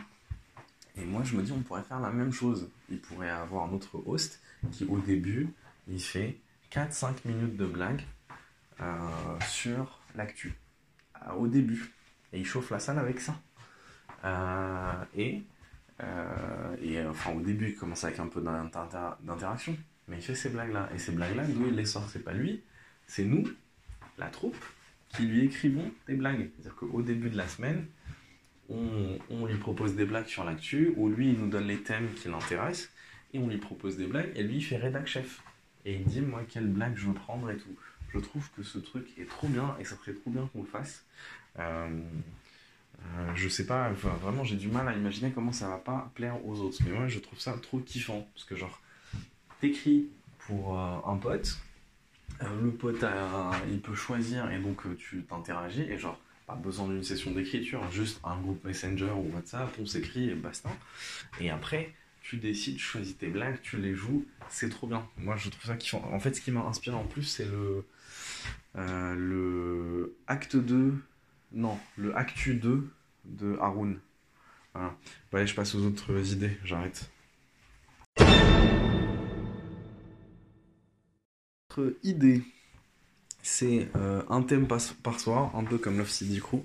[0.96, 2.68] Et moi, je me dis, on pourrait faire la même chose.
[2.90, 4.40] Il pourrait avoir un autre host
[4.72, 5.48] qui, au début,
[5.88, 6.38] il fait
[6.72, 8.02] 4-5 minutes de blagues
[8.80, 8.94] euh,
[9.48, 10.54] sur l'actu.
[11.26, 11.92] Euh, au début.
[12.32, 13.38] Et il chauffe la salle avec ça.
[14.24, 15.42] Euh, et,
[16.02, 19.76] euh, et enfin, au début, il commence avec un peu d'inter- d'interaction.
[20.08, 20.88] Mais il fait ces blagues-là.
[20.94, 22.62] Et ces blagues-là, d'où il les sort C'est pas lui,
[23.06, 23.44] c'est nous,
[24.18, 24.56] la troupe,
[25.10, 26.50] qui lui écrivons des blagues.
[26.54, 27.86] C'est-à-dire qu'au début de la semaine,
[28.68, 32.08] on, on lui propose des blagues sur l'actu, ou lui, il nous donne les thèmes
[32.14, 32.90] qui l'intéressent,
[33.34, 35.42] et on lui propose des blagues, et lui, il fait rédac chef.
[35.84, 37.76] Et il dit, moi, quelle blague je veux prendre et tout.
[38.12, 40.66] Je trouve que ce truc est trop bien, et ça serait trop bien qu'on le
[40.66, 41.04] fasse.
[41.58, 41.88] Euh,
[43.00, 46.44] euh, je sais pas, vraiment, j'ai du mal à imaginer comment ça va pas plaire
[46.46, 46.78] aux autres.
[46.84, 48.80] Mais moi, je trouve ça trop kiffant, parce que genre,
[49.60, 50.08] t'écris
[50.46, 51.58] pour euh, un pote,
[52.40, 53.04] le pote,
[53.70, 58.20] il peut choisir, et donc tu t'interagis, et genre, pas besoin d'une session d'écriture, juste
[58.24, 60.70] un groupe Messenger ou WhatsApp, on s'écrit et basta.
[61.40, 65.06] Et après, tu décides, tu choisis tes blagues, tu les joues, c'est trop bien.
[65.16, 66.02] Moi, je trouve ça kiffant.
[66.12, 67.84] En fait, ce qui m'a inspiré en plus, c'est le,
[68.76, 70.94] euh, le acte 2,
[71.52, 72.88] non, le actu 2
[73.24, 73.98] de Haroun.
[74.74, 74.96] Voilà.
[75.30, 77.10] Bon, allez, je passe aux autres idées, j'arrête.
[81.70, 82.42] Autre idée.
[83.42, 86.60] C'est euh, un thème par, par soir, un peu comme Love City Crew.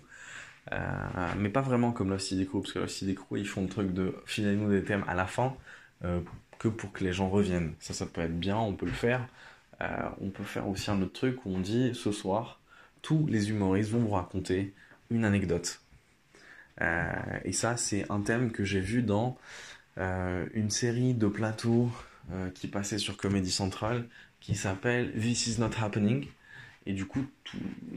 [0.73, 3.61] Euh, mais pas vraiment comme Love City Crew, parce que Love City Crew, ils font
[3.61, 5.55] le truc de filer nous des thèmes à la fin,
[6.03, 6.19] euh,
[6.59, 7.73] que pour que les gens reviennent.
[7.79, 9.27] Ça, ça peut être bien, on peut le faire.
[9.81, 12.59] Euh, on peut faire aussi un autre truc où on dit ce soir,
[13.01, 14.73] tous les humoristes vont vous raconter
[15.09, 15.81] une anecdote.
[17.43, 19.37] Et ça, c'est un thème que j'ai vu dans
[19.97, 21.89] une série de plateaux
[22.53, 24.05] qui passait sur Comedy Central
[24.39, 26.27] qui s'appelle This is not happening.
[26.87, 27.25] Et du coup,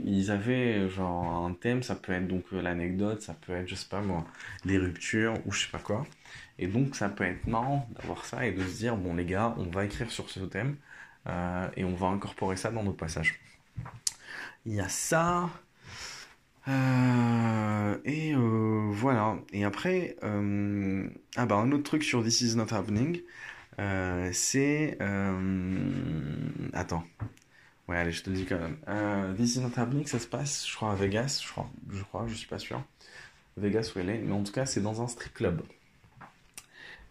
[0.05, 3.77] ils avaient genre un thème, ça peut être donc euh, l'anecdote, ça peut être, je
[3.77, 4.27] sais pas moi,
[4.65, 6.05] les ruptures ou je sais pas quoi.
[6.59, 9.55] Et donc, ça peut être marrant d'avoir ça et de se dire, bon les gars,
[9.59, 10.75] on va écrire sur ce thème
[11.29, 13.39] euh, et on va incorporer ça dans nos passages.
[14.67, 15.49] Il y a ça.
[16.67, 19.39] Euh, et voilà.
[19.53, 23.21] Et après, ah bah un autre truc sur This Is Not Happening,
[24.33, 24.99] c'est...
[26.73, 27.05] attends.
[27.91, 28.79] Ouais, allez, je te le dis quand même.
[28.89, 32.25] Euh, This Is Happening, ça se passe, je crois, à Vegas, je crois, je crois,
[32.29, 32.81] je suis pas sûr.
[33.57, 35.63] Vegas ou LA, mais en tout cas, c'est dans un strip club.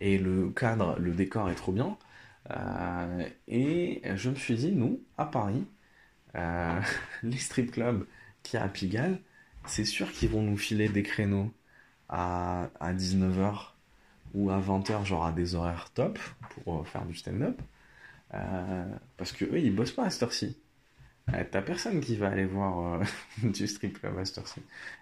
[0.02, 1.98] Et le cadre, le décor est trop bien.
[2.52, 5.66] Euh, et je me suis dit, nous, à Paris,
[6.36, 6.82] euh,
[7.24, 8.06] les strip clubs
[8.44, 9.20] qui a à Pigalle,
[9.66, 11.52] c'est sûr qu'ils vont nous filer des créneaux
[12.10, 13.74] à, à 19h
[14.36, 16.20] ou à 20h, genre à des horaires top
[16.64, 17.62] pour euh, faire du stand-up.
[19.18, 20.58] Parce que eux, ils bossent pas à cette heure-ci.
[21.34, 23.04] Euh, T'as personne qui va aller voir euh,
[23.44, 24.26] du strip club à.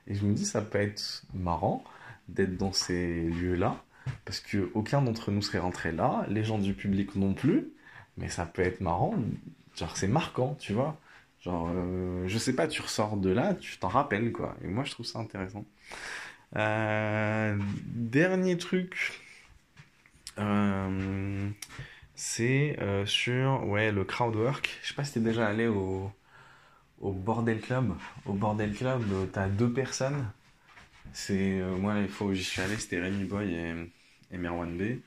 [0.08, 1.84] Et je me dis, ça peut être marrant
[2.30, 3.82] d'être dans ces lieux-là,
[4.26, 7.70] parce que aucun d'entre nous serait rentré là, les gens du public non plus,
[8.18, 9.16] mais ça peut être marrant,
[9.76, 10.98] genre c'est marquant, tu vois.
[11.42, 14.56] Genre, euh, je sais pas, tu ressors de là, tu t'en rappelles, quoi.
[14.64, 15.66] Et moi, je trouve ça intéressant.
[16.56, 19.22] Euh, dernier truc,
[22.18, 24.80] c'est euh, sur ouais, le crowd work.
[24.82, 26.12] Je sais pas si t'es déjà allé au,
[27.00, 27.94] au Bordel Club.
[28.26, 30.28] Au Bordel Club, euh, t'as deux personnes.
[31.14, 33.54] C'est euh, moi, les fois où j'y suis allé, c'était Rémi Boy
[34.32, 35.00] et, Merwan B.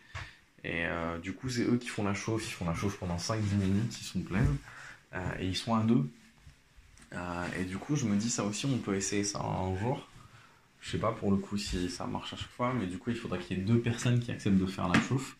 [0.62, 0.84] Et
[1.22, 2.46] du coup, c'est eux qui font la chauffe.
[2.46, 4.46] Ils font la chauffe pendant 5-10 minutes, ils sont pleins.
[5.38, 6.08] Et ils sont à deux.
[7.58, 10.06] Et du coup, je me dis ça aussi, on peut essayer ça un jour.
[10.80, 13.10] Je sais pas pour le coup si ça marche à chaque fois, mais du coup,
[13.10, 15.36] il faudrait qu'il y ait deux personnes qui acceptent de faire la chauffe.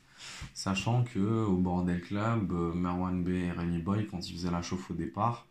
[0.54, 4.62] Sachant que au Bordel Club, euh, Merwan B et Rémi Boy, quand ils faisaient la
[4.62, 5.46] chauffe au départ,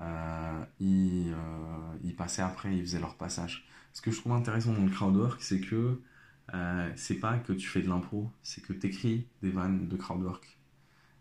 [0.00, 3.66] euh, ils, euh, ils passaient après, ils faisaient leur passage.
[3.92, 6.00] Ce que je trouve intéressant dans le crowdwork, c'est que
[6.96, 10.58] c'est pas que tu fais de l'impro, c'est que tu écris des vannes de crowdwork.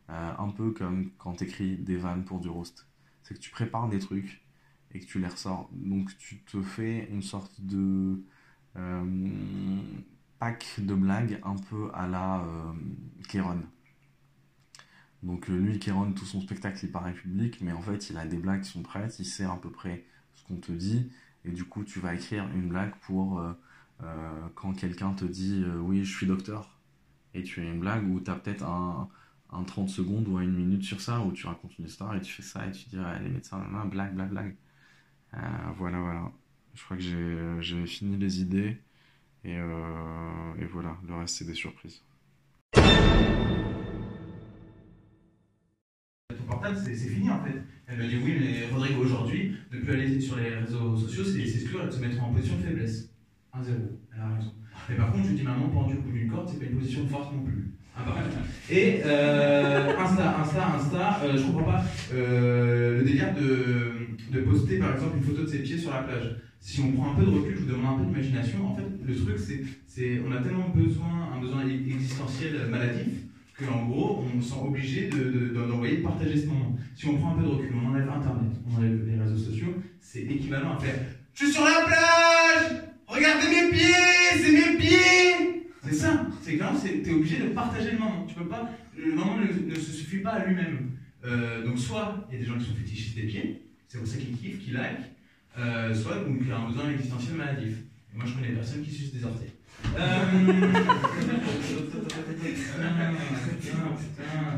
[0.07, 2.87] Un peu comme quand tu écris des vannes pour du roast.
[3.21, 4.43] C'est que tu prépares des trucs
[4.91, 5.69] et que tu les ressors.
[5.71, 8.23] Donc tu te fais une sorte de
[10.39, 12.73] pack de blagues un peu à la euh,
[13.27, 13.61] Kéron.
[15.21, 18.25] Donc euh, lui, Kéron, tout son spectacle, il paraît public, mais en fait, il a
[18.25, 21.11] des blagues qui sont prêtes, il sait à peu près ce qu'on te dit,
[21.45, 26.05] et du coup, tu vas écrire une blague pour euh, quand quelqu'un te dit oui,
[26.05, 26.79] je suis docteur,
[27.33, 29.09] et tu as une blague où tu as peut-être un,
[29.51, 32.31] un 30 secondes ou une minute sur ça, où tu racontes une histoire et tu
[32.31, 34.55] fais ça, et tu dis les médecins, blague, blague, blague.
[35.77, 36.31] Voilà, voilà.
[36.75, 37.03] Je crois que
[37.59, 38.81] j'ai fini les idées,
[39.43, 42.03] et, euh, et voilà, le reste, c'est des surprises.
[46.75, 47.61] c'est fini en fait.
[47.87, 51.45] Elle me dit oui, mais Rodrigo, aujourd'hui, ne plus aller sur les réseaux sociaux, c'est
[51.45, 53.09] s'exclure et de se mettre en position de faiblesse.
[53.53, 53.63] 1-0,
[54.13, 54.53] elle a raison.
[54.89, 57.03] Mais par contre, je dis maman, pendu au bout d'une corde, c'est pas une position
[57.03, 57.73] de force non plus.
[58.71, 61.83] Et euh, Insta, Insta, Insta, euh, je comprends pas
[62.13, 66.03] euh, le délire de, de poster par exemple une photo de ses pieds sur la
[66.03, 66.35] plage.
[66.61, 68.67] Si on prend un peu de recul, je vous demande un peu d'imagination.
[68.67, 69.37] En fait, le truc,
[69.87, 73.07] c'est, on a tellement besoin, un besoin existentiel maladif,
[73.57, 76.75] qu'en gros, on se sent obligé de, de- d'envoyer, de partager ce moment.
[76.95, 79.73] Si on prend un peu de recul, on enlève Internet, on enlève les réseaux sociaux,
[79.99, 80.95] c'est équivalent à faire
[81.33, 86.61] Je suis sur la plage Regardez mes pieds C'est mes pieds C'est ça C'est que
[86.61, 88.25] là, c'est- t'es obligé de partager le moment.
[88.27, 90.93] Tu peux pas, le moment ne, se suffit pas à lui-même.
[91.23, 94.07] Euh, donc, soit il y a des gens qui sont fétichistes des pieds, c'est pour
[94.07, 94.97] ça qu'ils kiffent, qu'ils like,
[95.59, 97.75] euh, soit donc, il y a un besoin existentiel maladif.
[98.15, 99.51] Moi, je connais des personnes qui sucent des orteils.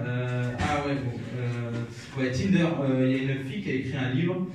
[0.08, 0.52] Euh...
[0.60, 1.12] Ah ouais, bon.
[1.38, 4.48] euh, ouais, Tinder, euh, il y a une fille qui a écrit un livre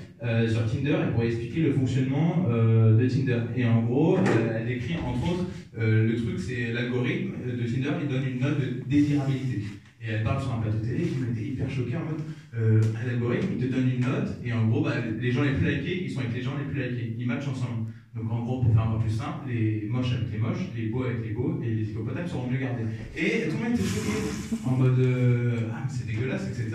[0.49, 3.41] sur Tinder et pour expliquer le fonctionnement de Tinder.
[3.57, 5.47] Et en gros, elle décrit entre autres,
[5.77, 9.62] le truc c'est l'algorithme de Tinder, il donne une note de désirabilité.
[10.07, 12.21] Et elle parle sur un plateau télé qui m'était hyper choqué en mode,
[12.57, 15.69] euh, l'algorithme il te donne une note et en gros, bah, les gens les plus
[15.69, 17.91] likés, ils sont avec les gens les plus likés, ils matchent ensemble.
[18.17, 20.87] Donc en gros, pour faire un peu plus simple, les moches avec les moches, les
[20.89, 22.85] beaux avec les beaux, et les hippopotames seront mieux gardés.
[23.14, 26.71] Et tout le monde était choqué, en mode euh, ah, c'est dégueulasse, etc.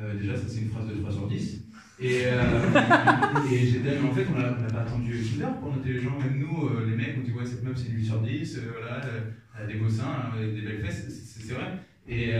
[0.00, 1.62] Euh, déjà, ça c'est une phrase de 3 sur 10.
[1.98, 2.40] Et, euh,
[3.52, 6.16] et j'étais mais en fait, on n'a pas attendu Tinder pour noter les gens.
[6.20, 8.60] Même nous, les mecs, on dit ouais, cette meuf c'est une 8 sur 10, euh,
[8.78, 9.00] voilà,
[9.58, 11.64] elle a des beaux seins, des belles fesses, c'est- vrai.
[12.08, 12.30] Et,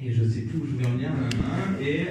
[0.00, 1.10] et je sais plus où je voulais en venir.
[1.80, 2.06] Et.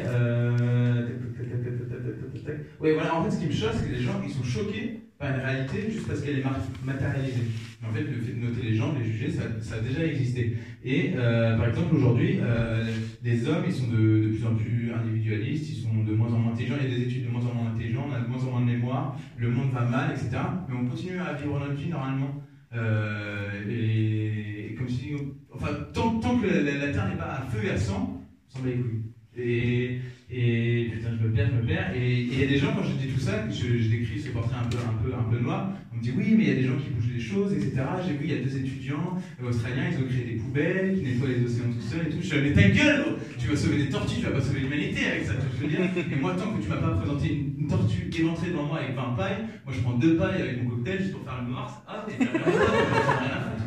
[2.80, 5.02] Ouais, voilà, en fait, ce qui me choque, c'est que les gens ils sont choqués
[5.20, 6.44] par une réalité juste parce qu'elle est
[6.86, 7.42] matérialisée.
[7.88, 10.58] En fait, le fait de noter les gens, de les juger, ça, a déjà existé.
[10.84, 12.86] Et euh, par exemple, aujourd'hui, euh,
[13.24, 16.54] les hommes, ils sont de, plus en plus individualistes, ils sont de moins en moins
[16.54, 18.44] intelligents, il y a des études de moins en moins intelligents, on a de moins
[18.44, 20.30] en moins de mémoire, le monde va mal, etc.
[20.70, 22.42] Mais on continue à vivre notre vie normalement.
[22.74, 25.14] Euh, et, comme si,
[25.54, 28.58] enfin, tant, que la, la- la Terre n'est pas à feu et à sang, on
[28.58, 29.04] s'en bat les couilles.
[29.38, 31.94] Et, et putain, je me perds, je me perds.
[31.96, 34.30] Et il y a des gens, quand je dis tout ça, je, je décris ce
[34.30, 36.52] portrait un peu, un, peu, un peu noir, on me dit oui, mais il y
[36.52, 37.82] a des gens qui bougent les choses, etc.
[38.06, 41.04] J'ai vu, il y a deux étudiants euh, australiens, ils ont créé des poubelles, qui
[41.04, 42.18] nettoient les océans tout seuls et tout.
[42.20, 43.16] Je suis mais ta gueule gros.
[43.40, 45.80] Tu vas sauver des tortues, tu vas pas sauver l'humanité avec ça, tu veux dire.
[45.80, 49.16] Et moi, tant que tu m'as pas présenté une, tortue éventrée devant moi avec 20
[49.18, 52.10] pailles, moi je prends deux pailles avec mon cocktail juste pour faire le noir, hop,
[52.10, 53.67] et rien à.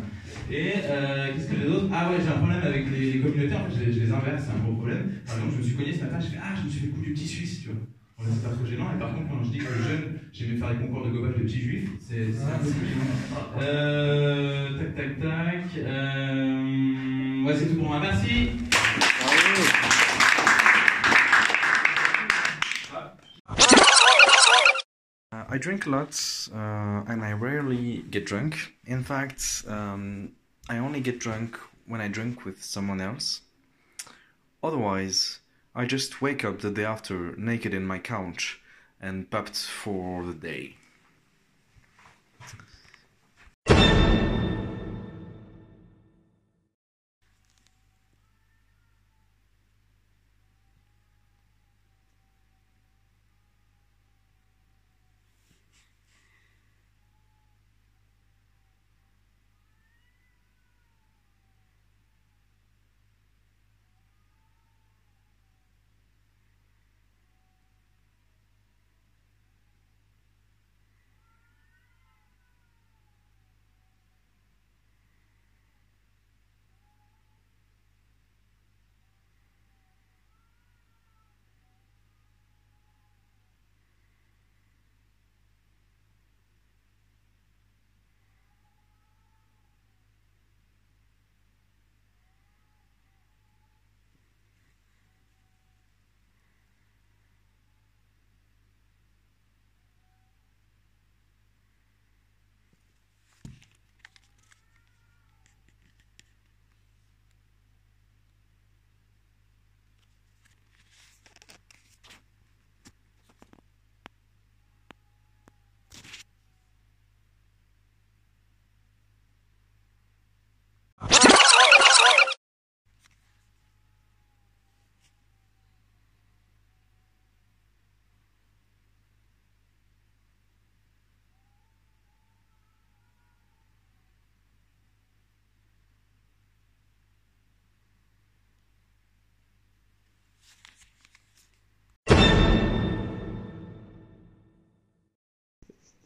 [0.52, 3.60] Et euh, qu'est-ce que j'ai d'autre Ah ouais, j'ai un problème avec les, les communautaires,
[3.60, 5.12] en fait, je les, je les inverse, c'est un gros problème.
[5.26, 6.86] Par exemple, je me suis cogné ce matin, je fais Ah, je me suis fait
[6.88, 7.76] le coup du petit suisse, tu vois.
[8.18, 10.56] Bon, c'est pas trop gênant, et par contre, quand je dis que le jeune, j'aimais
[10.58, 13.60] faire les concours de gobage de petits juifs, c'est c'est un peu plus gênant.
[13.62, 15.64] Euh, tac, tac, tac.
[15.78, 18.50] Euh, ouais, c'est tout pour moi, merci.
[25.32, 28.74] Uh, I drink a lot uh, and I rarely get drunk.
[28.86, 30.32] In fact, um,
[30.70, 33.40] I only get drunk when I drink with someone else.
[34.62, 35.40] Otherwise,
[35.74, 38.60] I just wake up the day after naked in my couch
[39.00, 40.76] and popped for the day.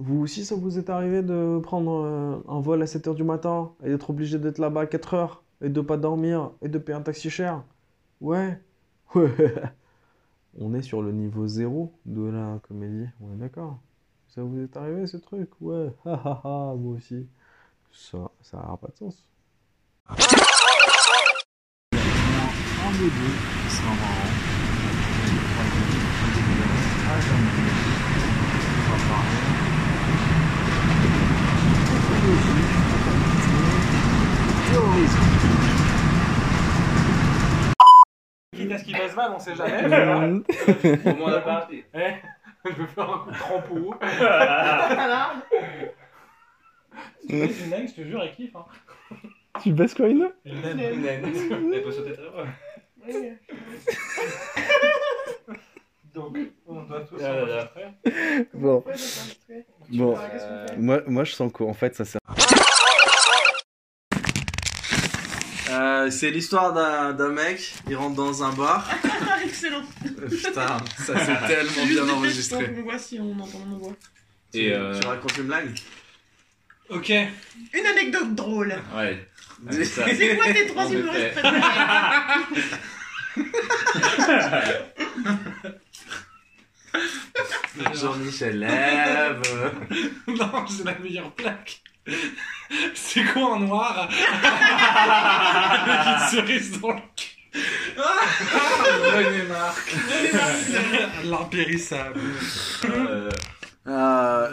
[0.05, 3.73] Vous aussi, ça vous est arrivé de prendre euh, un vol à 7h du matin
[3.83, 7.01] et d'être obligé d'être là-bas à 4h et de pas dormir et de payer un
[7.01, 7.65] taxi cher?
[8.21, 8.61] Ouais.
[9.15, 9.33] Ouais.
[10.61, 13.79] On est sur le niveau zéro de la comédie, on est d'accord?
[14.29, 15.49] Ça vous est arrivé ce truc?
[15.63, 15.91] Ouais.
[16.05, 17.27] Moi aussi.
[17.91, 19.27] Ça, ça n'a pas de sens.
[20.07, 20.27] Un deux.
[27.09, 27.73] Ah, j'en ai.
[28.77, 29.65] On va parler.
[32.25, 32.41] Écologie.
[34.73, 35.19] Terrorisme.
[38.57, 39.85] Quitte à ce qu'il fasse mal, on sait jamais.
[39.85, 39.89] Au
[41.17, 41.85] moins, on a pas acheté.
[41.93, 42.15] Eh,
[42.65, 43.95] je vais faire un coup de crampeau.
[47.29, 48.57] C'est une dingue, je te jure, elle kiffe.
[48.57, 48.65] Hein.
[49.63, 50.29] Tu baisses quoi, Ina?
[50.47, 51.05] Une naine.
[51.05, 52.47] Elle peut sauter très loin.
[56.15, 58.47] Donc, on doit tous Ah s'enregistrer.
[58.55, 58.83] Bon.
[59.91, 60.17] Bon.
[60.19, 62.21] Euh, Moi, moi, je sens qu'en fait, ça sert.
[65.71, 68.89] Euh, c'est l'histoire d'un d'un mec, il rentre dans un bar.
[69.45, 69.83] Excellent.
[70.05, 72.73] Euh, Putain, ça c'est tellement bien enregistré.
[72.79, 73.93] On voit si on entend mon voix.
[74.53, 75.75] Et euh, Tu racontes une blague
[76.91, 77.09] Ok.
[77.11, 78.75] Une anecdote drôle.
[78.97, 79.27] ouais.
[79.71, 81.61] C'est quoi tes trois humoristes préférés
[87.95, 89.43] Jean-Michel lève.
[90.29, 91.81] Non, c'est la meilleure plaque.
[92.95, 94.09] C'est quoi en noir?
[94.11, 97.31] Avec une cerise dans le cul.
[97.97, 99.95] René Marc.
[101.25, 102.21] L'impérissable.
[103.87, 104.51] Euh,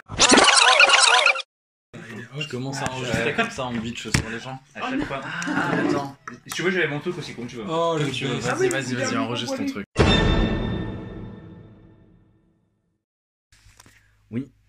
[2.38, 4.58] Je commence à enregistrer comme ça en bitch sur les gens.
[4.74, 5.20] À chaque fois.
[5.24, 6.16] Ah, attends.
[6.46, 7.64] Si tu veux, j'avais mon truc aussi, comme tu veux.
[7.68, 8.36] Oh, le Comme tu veux.
[8.36, 8.48] best.
[8.48, 9.86] Vas-y, vas-y, vas-y, enregistre ton truc.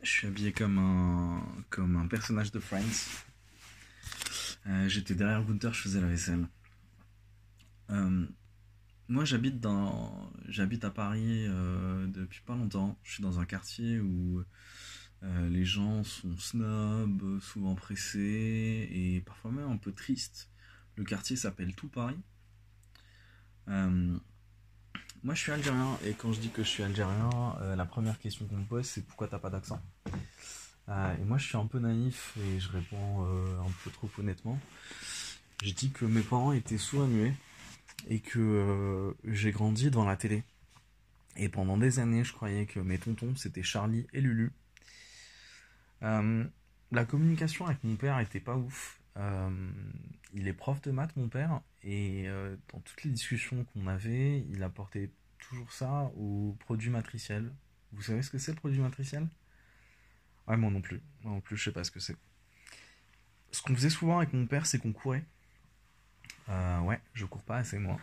[0.03, 3.23] Je suis habillé comme un, comme un personnage de Friends.
[4.67, 6.47] Euh, J'étais derrière compteur, je faisais la vaisselle.
[7.89, 8.25] Euh,
[9.07, 12.97] moi, j'habite dans, j'habite à Paris euh, depuis pas longtemps.
[13.03, 14.43] Je suis dans un quartier où
[15.49, 20.51] les gens sont snobs, souvent pressés et parfois même un peu tristes.
[20.97, 22.19] Le quartier s'appelle Tout Paris.
[25.23, 27.29] Moi, je suis algérien et quand je dis que je suis algérien,
[27.61, 29.81] euh, la première question qu'on me pose, c'est pourquoi t'as pas d'accent?
[30.89, 34.09] Euh, Et moi, je suis un peu naïf et je réponds euh, un peu trop
[34.17, 34.59] honnêtement.
[35.63, 37.35] Je dis que mes parents étaient sourds et muets
[38.09, 40.43] et que j'ai grandi devant la télé.
[41.37, 44.51] Et pendant des années, je croyais que mes tontons, c'était Charlie et Lulu.
[46.01, 48.99] La communication avec mon père était pas ouf.
[49.17, 49.71] Euh,
[50.33, 54.39] il est prof de maths, mon père, et euh, dans toutes les discussions qu'on avait,
[54.49, 57.53] il apportait toujours ça au produit matriciel.
[57.91, 59.27] Vous savez ce que c'est le produit matriciel?
[60.47, 61.01] Ouais, moi non plus.
[61.21, 62.17] Moi non plus, je sais pas ce que c'est.
[63.51, 65.23] Ce qu'on faisait souvent avec mon père, c'est qu'on courait.
[66.49, 67.99] Euh, ouais, je cours pas assez, moi.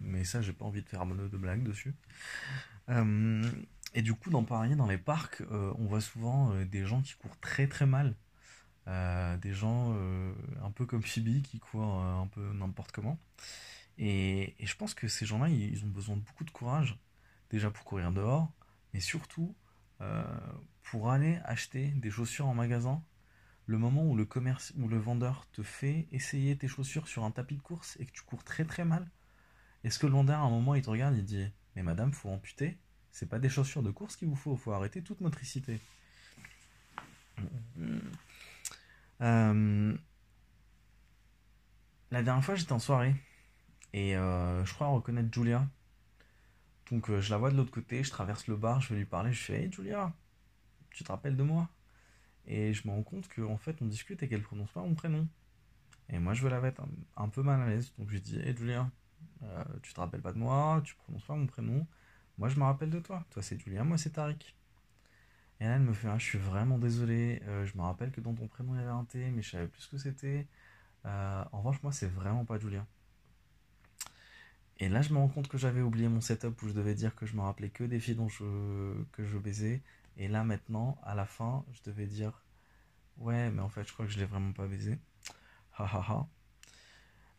[0.00, 1.94] Mais ça, j'ai pas envie de faire de de blagues dessus.
[2.88, 7.38] Et du coup, dans Paris, dans les parcs, on voit souvent des gens qui courent
[7.40, 8.14] très très mal.
[8.88, 13.18] Euh, des gens euh, un peu comme Phoebe qui courent euh, un peu n'importe comment.
[13.98, 16.98] Et, je pense que ces gens-là, ils, ont besoin de beaucoup de courage,
[17.50, 18.50] déjà pour courir dehors,
[18.94, 19.54] mais surtout
[20.82, 23.02] pour aller acheter des chaussures en magasin.
[23.66, 27.30] Le moment où le commerce, où le vendeur te fait essayer tes chaussures sur un
[27.30, 29.06] tapis de course et que tu cours très très mal,
[29.84, 32.30] est-ce que le vendeur à un moment il te regarde, il dit Mais madame, faut
[32.30, 32.78] amputer
[33.12, 35.78] C'est pas des chaussures de course qu'il vous faut, faut arrêter toute motricité.
[39.20, 39.96] Euh,
[42.10, 43.14] la dernière fois, j'étais en soirée
[43.92, 45.66] et euh, je crois reconnaître Julia.
[46.90, 49.06] Donc euh, je la vois de l'autre côté, je traverse le bar, je vais lui
[49.06, 50.12] parler, je fais Hey Julia,
[50.90, 51.68] tu te rappelles de moi?
[52.46, 55.28] Et je me rends compte qu'en fait on discute et qu'elle prononce pas mon prénom.
[56.10, 56.82] Et moi je veux la mettre
[57.16, 58.90] un, peu mal à l'aise, donc je dis Hey Julia,
[59.82, 61.86] tu te rappelles pas de moi, tu prononces pas mon prénom?
[62.38, 64.56] Moi je me rappelle de toi, toi c'est Julia, moi c'est Tariq.
[65.60, 68.20] Et là, elle me fait, ah, je suis vraiment désolé, euh, je me rappelle que
[68.22, 70.46] dans ton prénom il y avait un T, mais je savais plus ce que c'était.
[71.04, 72.86] Euh, en revanche, moi, c'est vraiment pas Julia.
[74.78, 77.14] Et là, je me rends compte que j'avais oublié mon setup où je devais dire
[77.14, 79.82] que je me rappelais que des filles dont je, que je baisais.
[80.16, 82.42] Et là, maintenant, à la fin, je devais dire,
[83.18, 84.98] ouais, mais en fait, je crois que je l'ai vraiment pas baisé.
[85.78, 86.28] Ha ha ha.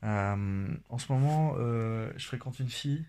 [0.04, 3.06] Euh, en ce moment, je fréquente une fille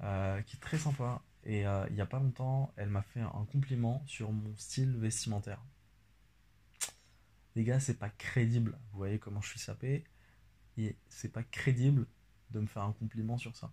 [0.00, 1.20] qui est très sympa.
[1.44, 4.96] Et euh, il y a pas longtemps, elle m'a fait un compliment sur mon style
[4.96, 5.62] vestimentaire.
[7.54, 8.78] Les gars, c'est pas crédible.
[8.90, 10.04] Vous voyez comment je suis sapé.
[10.76, 12.06] Et c'est pas crédible
[12.50, 13.72] de me faire un compliment sur ça.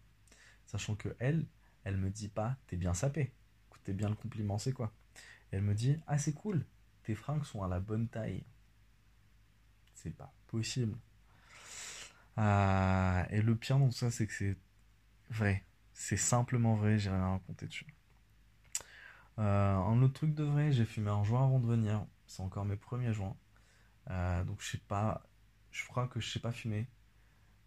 [0.65, 1.45] Sachant que elle,
[1.83, 3.33] elle me dit pas t'es bien sapé.
[3.69, 4.93] Écoutez bien le compliment, c'est quoi?
[5.51, 6.65] Elle me dit ah c'est cool,
[7.03, 8.43] tes fringues sont à la bonne taille.
[9.95, 10.97] C'est pas possible.
[12.37, 14.57] Euh, et le pire dans tout ça, c'est que c'est
[15.29, 15.63] vrai.
[16.03, 17.85] C'est simplement vrai, j'ai rien à raconter dessus.
[19.37, 22.03] Euh, un autre truc de vrai, j'ai fumé un joint avant de venir.
[22.25, 23.37] C'est encore mes premiers joints.
[24.09, 25.21] Euh, donc je sais pas,
[25.69, 26.87] je crois que je sais pas fumer.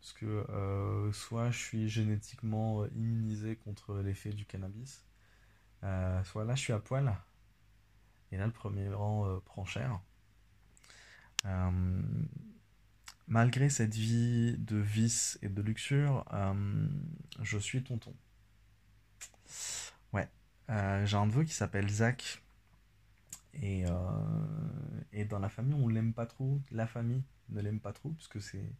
[0.01, 5.07] Parce que euh, soit je suis génétiquement immunisé contre l'effet du cannabis,
[6.25, 7.17] soit là je suis à poil.
[8.33, 10.01] Et là le premier rang prend cher.
[13.27, 16.87] Malgré cette vie de vice et de luxure, euh,
[17.41, 18.15] je suis tonton.
[20.13, 20.29] Ouais.
[20.69, 22.43] Euh, j'ai un neveu qui s'appelle Zach.
[23.55, 26.61] Et, euh, dans la famille, on l'aime pas trop.
[26.71, 28.73] La famille ne l'aime pas trop, parce que c'est.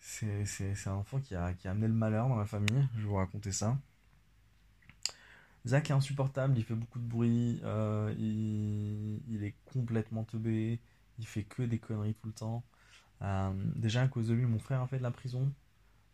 [0.00, 2.88] C'est, un enfant qui a, qui a amené le malheur dans la famille.
[2.94, 3.78] Je vais vous raconter ça.
[5.66, 7.60] Zach est insupportable, il fait beaucoup de bruit,
[8.16, 10.80] il, il est complètement teubé,
[11.18, 12.64] il fait que des conneries tout le temps.
[13.22, 15.52] Euh, déjà, à cause de lui, mon frère a fait de la prison,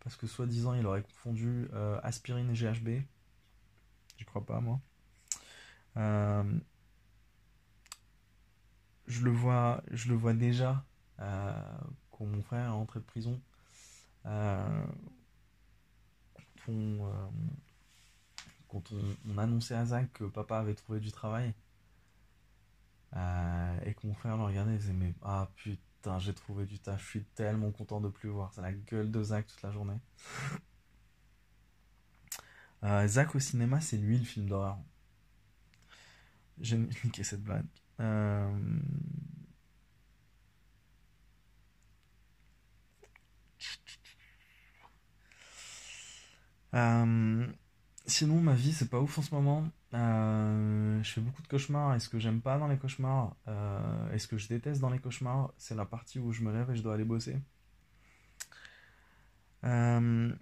[0.00, 3.02] parce que soi-disant, il aurait confondu euh, aspirine et GHB.
[4.18, 4.80] J'y crois pas, moi.
[5.96, 6.58] Euh,
[9.06, 10.84] je le vois, je le vois déjà
[11.18, 13.40] quand mon frère est rentré de prison.
[14.24, 14.86] Quand,
[19.28, 21.54] on, annonçait à Zach que papa avait trouvé du travail,
[23.12, 27.02] et que mon frère le regardait, il disait mais ah putain j'ai trouvé du taf,
[27.02, 29.98] je suis tellement content de plus voir, c'est la gueule de Zach toute la journée.
[32.84, 34.78] Euh, Zach au cinéma, c'est lui le film d'horreur.
[36.60, 37.64] J'ai niqué cette blague.
[38.00, 38.50] Euh,
[46.74, 47.46] Euh,
[48.06, 49.68] sinon, ma vie, c'est pas ouf en ce moment.
[49.94, 51.94] Euh, je fais beaucoup de cauchemars.
[51.94, 54.90] Et ce que j'aime pas dans les cauchemars, euh, et ce que je déteste dans
[54.90, 57.36] les cauchemars, c'est la partie où je me lève et je dois aller bosser.
[59.64, 60.32] Euh,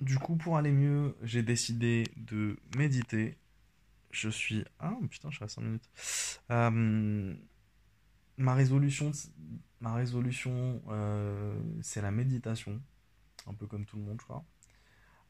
[0.00, 3.38] du coup, pour aller mieux, j'ai décidé de méditer.
[4.10, 4.64] Je suis.
[4.78, 5.90] Ah putain, je suis à 5 minutes.
[6.50, 7.34] Euh,
[8.36, 9.10] ma résolution,
[9.80, 10.82] ma résolution
[11.80, 12.80] c'est la méditation.
[13.46, 14.44] Un peu comme tout le monde, je crois.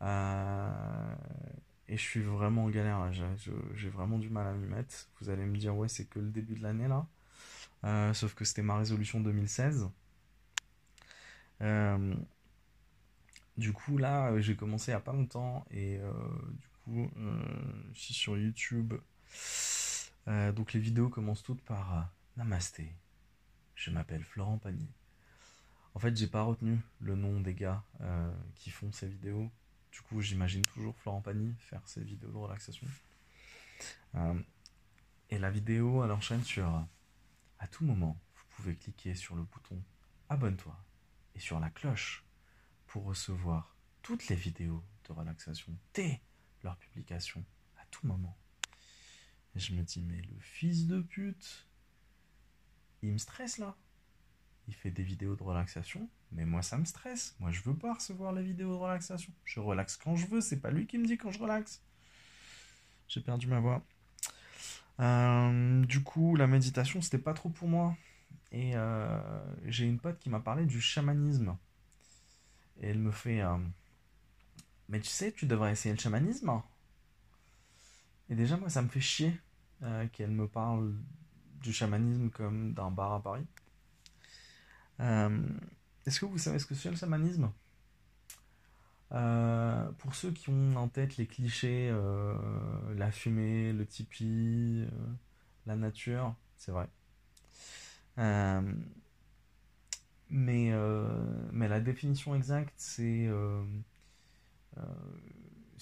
[0.03, 1.15] Euh,
[1.89, 3.11] et je suis vraiment en galère.
[3.75, 5.09] J'ai vraiment du mal à m'y mettre.
[5.21, 7.07] Vous allez me dire, ouais, c'est que le début de l'année là.
[7.85, 9.91] Euh, sauf que c'était ma résolution 2016.
[11.61, 12.15] Euh,
[13.57, 17.11] du coup, là, j'ai commencé il y a pas longtemps et du coup,
[17.93, 18.95] je suis sur YouTube.
[20.27, 22.93] Donc les vidéos commencent toutes par Namasté.
[23.75, 24.89] Je m'appelle Florent Pagny.
[25.95, 27.83] En fait, j'ai pas retenu le nom des gars
[28.55, 29.51] qui font ces vidéos.
[29.93, 32.87] Du coup, j'imagine toujours Florent Pagny faire ces vidéos de relaxation.
[34.15, 34.41] Euh,
[35.31, 36.67] et la vidéo, elle enchaîne sur
[37.59, 39.81] à tout moment, vous pouvez cliquer sur le bouton
[40.29, 40.77] abonne-toi
[41.35, 42.25] et sur la cloche
[42.87, 46.21] pour recevoir toutes les vidéos de relaxation dès
[46.63, 47.45] leur publication
[47.79, 48.37] à tout moment.
[49.55, 51.69] Et je me dis, mais le fils de pute,
[53.03, 53.77] il me stresse là.
[54.69, 57.37] Il fait des vidéos de relaxation, mais moi ça me stresse.
[57.41, 59.33] Moi je veux pas recevoir les vidéos de relaxation.
[59.45, 61.83] Je relaxe quand je veux, c'est pas lui qui me dit quand je relaxe.
[63.09, 63.83] J'ai perdu ma voix.
[65.01, 67.97] Euh, du coup, la méditation, c'était pas trop pour moi.
[68.53, 69.21] Et euh,
[69.67, 71.57] j'ai une pote qui m'a parlé du chamanisme.
[72.81, 73.57] Et elle me fait euh,
[74.89, 76.63] Mais tu sais, tu devrais essayer le chamanisme.
[78.31, 79.39] Et déjà, moi, ça me fait chier
[80.13, 80.95] qu'elle me parle
[81.61, 83.47] du chamanisme comme d'un bar à Paris.
[86.07, 87.51] Est-ce que vous savez ce que c'est le chamanisme
[89.13, 92.35] Euh, Pour ceux qui ont en tête les clichés, euh,
[92.97, 95.07] la fumée, le tipi, euh,
[95.67, 96.89] la nature, c'est vrai.
[100.31, 103.29] Mais, la définition exacte, c'est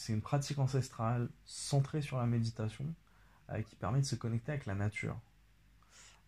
[0.08, 2.84] une pratique ancestrale centrée sur la méditation
[3.66, 5.18] qui permet de se connecter avec la nature.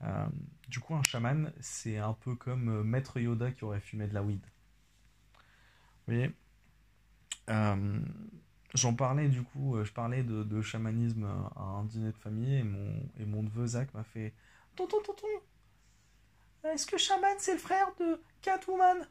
[0.04, 0.26] Euh,
[0.68, 4.14] du coup, un chaman, c'est un peu comme euh, Maître Yoda qui aurait fumé de
[4.14, 4.44] la weed.
[6.06, 6.32] Vous voyez?
[7.50, 8.00] Euh,
[8.74, 11.24] J'en parlais du coup, je parlais de, de chamanisme
[11.56, 14.32] à un dîner de famille et mon, et mon neveu Zach m'a fait
[14.76, 15.26] Tonton, tonton,
[16.64, 19.06] est-ce que chaman c'est le frère de Catwoman?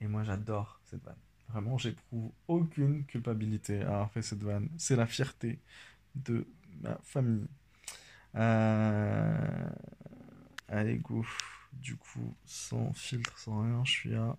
[0.00, 1.16] Et moi j'adore cette vanne.
[1.48, 4.68] Vraiment, j'éprouve aucune culpabilité à avoir fait cette vanne.
[4.78, 5.58] C'est la fierté
[6.14, 6.46] de
[6.80, 7.46] ma famille.
[8.36, 9.70] Euh,
[10.68, 11.24] Allez, go.
[11.72, 14.36] Du coup, sans filtre, sans rien, je suis à